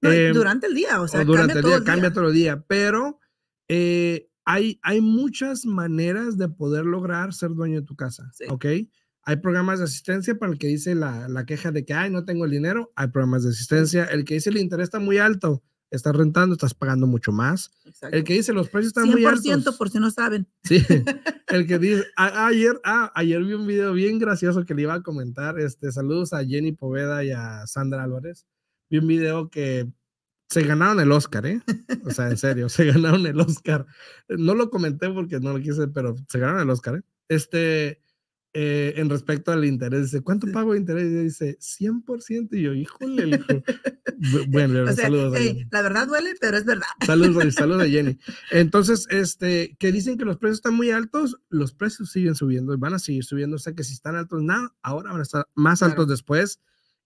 Em, 0.00 0.32
durante 0.32 0.68
el 0.68 0.74
día, 0.74 1.02
o 1.02 1.08
sea, 1.08 1.22
durante 1.24 1.58
el 1.58 1.64
día, 1.64 1.84
cambia 1.84 2.10
todo 2.12 2.28
el 2.28 2.34
día, 2.34 2.64
pero 2.66 3.18
eh, 3.68 4.29
hay, 4.50 4.80
hay 4.82 5.00
muchas 5.00 5.64
maneras 5.64 6.36
de 6.36 6.48
poder 6.48 6.84
lograr 6.84 7.32
ser 7.32 7.50
dueño 7.50 7.80
de 7.80 7.86
tu 7.86 7.94
casa, 7.94 8.32
¿ok? 8.48 8.66
Hay 9.22 9.36
programas 9.36 9.78
de 9.78 9.84
asistencia 9.84 10.36
para 10.38 10.50
el 10.50 10.58
que 10.58 10.66
dice 10.66 10.96
la, 10.96 11.28
la, 11.28 11.46
queja 11.46 11.70
de 11.70 11.84
que, 11.84 11.94
ay, 11.94 12.10
no 12.10 12.24
tengo 12.24 12.46
el 12.46 12.50
dinero. 12.50 12.90
Hay 12.96 13.08
programas 13.08 13.44
de 13.44 13.50
asistencia. 13.50 14.04
El 14.06 14.24
que 14.24 14.34
dice 14.34 14.50
el 14.50 14.56
interés 14.56 14.84
está 14.84 14.98
muy 14.98 15.18
alto, 15.18 15.62
estás 15.90 16.16
rentando, 16.16 16.54
estás 16.54 16.74
pagando 16.74 17.06
mucho 17.06 17.30
más. 17.30 17.70
El 18.10 18.24
que 18.24 18.32
dice 18.32 18.52
los 18.52 18.68
precios 18.70 18.88
están 18.88 19.08
muy 19.08 19.24
altos. 19.24 19.44
100% 19.44 19.76
por 19.76 19.90
si 19.90 20.00
no 20.00 20.10
saben. 20.10 20.48
Sí. 20.64 20.84
El 21.48 21.66
que 21.66 21.78
dice, 21.78 22.04
ayer, 22.16 22.80
ah, 22.84 23.12
ayer 23.14 23.44
vi 23.44 23.52
un 23.52 23.66
video 23.66 23.92
bien 23.92 24.18
gracioso 24.18 24.64
que 24.64 24.74
le 24.74 24.82
iba 24.82 24.94
a 24.94 25.02
comentar. 25.02 25.60
Este, 25.60 25.92
saludos 25.92 26.32
a 26.32 26.44
Jenny 26.44 26.72
Poveda 26.72 27.22
y 27.22 27.30
a 27.30 27.66
Sandra 27.66 28.02
Álvarez. 28.02 28.46
Vi 28.88 28.98
un 28.98 29.06
video 29.06 29.50
que 29.50 29.92
se 30.50 30.62
ganaron 30.62 31.00
el 31.00 31.12
Oscar, 31.12 31.46
¿eh? 31.46 31.62
O 32.04 32.10
sea, 32.10 32.28
en 32.28 32.36
serio, 32.36 32.68
se 32.68 32.84
ganaron 32.92 33.24
el 33.26 33.40
Oscar. 33.40 33.86
No 34.28 34.54
lo 34.54 34.68
comenté 34.68 35.08
porque 35.08 35.40
no 35.40 35.52
lo 35.52 35.60
quise, 35.60 35.88
pero 35.88 36.16
se 36.28 36.38
ganaron 36.38 36.62
el 36.62 36.70
Oscar, 36.70 36.96
¿eh? 36.96 37.02
Este 37.28 38.00
eh, 38.52 38.94
en 38.96 39.08
respecto 39.08 39.52
al 39.52 39.64
interés. 39.64 40.10
Dice, 40.10 40.22
¿cuánto 40.22 40.50
pago 40.50 40.72
de 40.72 40.80
interés? 40.80 41.04
Y 41.04 41.22
dice, 41.22 41.58
100%. 41.60 42.48
Y 42.50 42.62
yo, 42.62 42.74
híjole, 42.74 43.28
hijo. 43.28 43.46
bueno, 44.48 44.92
saludos. 44.92 45.38
la 45.70 45.82
verdad 45.82 46.08
duele, 46.08 46.34
pero 46.40 46.56
es 46.56 46.64
verdad. 46.64 46.86
Saludos, 47.06 47.54
saludos 47.54 47.84
a 47.84 47.88
Jenny. 47.88 48.18
Entonces, 48.50 49.06
este, 49.10 49.76
que 49.78 49.92
dicen 49.92 50.18
que 50.18 50.24
los 50.24 50.36
precios 50.36 50.58
están 50.58 50.74
muy 50.74 50.90
altos, 50.90 51.40
los 51.48 51.72
precios 51.72 52.10
siguen 52.10 52.34
subiendo 52.34 52.74
y 52.74 52.76
van 52.76 52.94
a 52.94 52.98
seguir 52.98 53.22
subiendo. 53.22 53.54
O 53.54 53.60
sea, 53.60 53.72
que 53.72 53.84
si 53.84 53.92
están 53.92 54.16
altos, 54.16 54.42
nada, 54.42 54.74
ahora 54.82 55.12
van 55.12 55.20
a 55.20 55.22
estar 55.22 55.46
más 55.54 55.84
altos 55.84 56.08
después. 56.08 56.58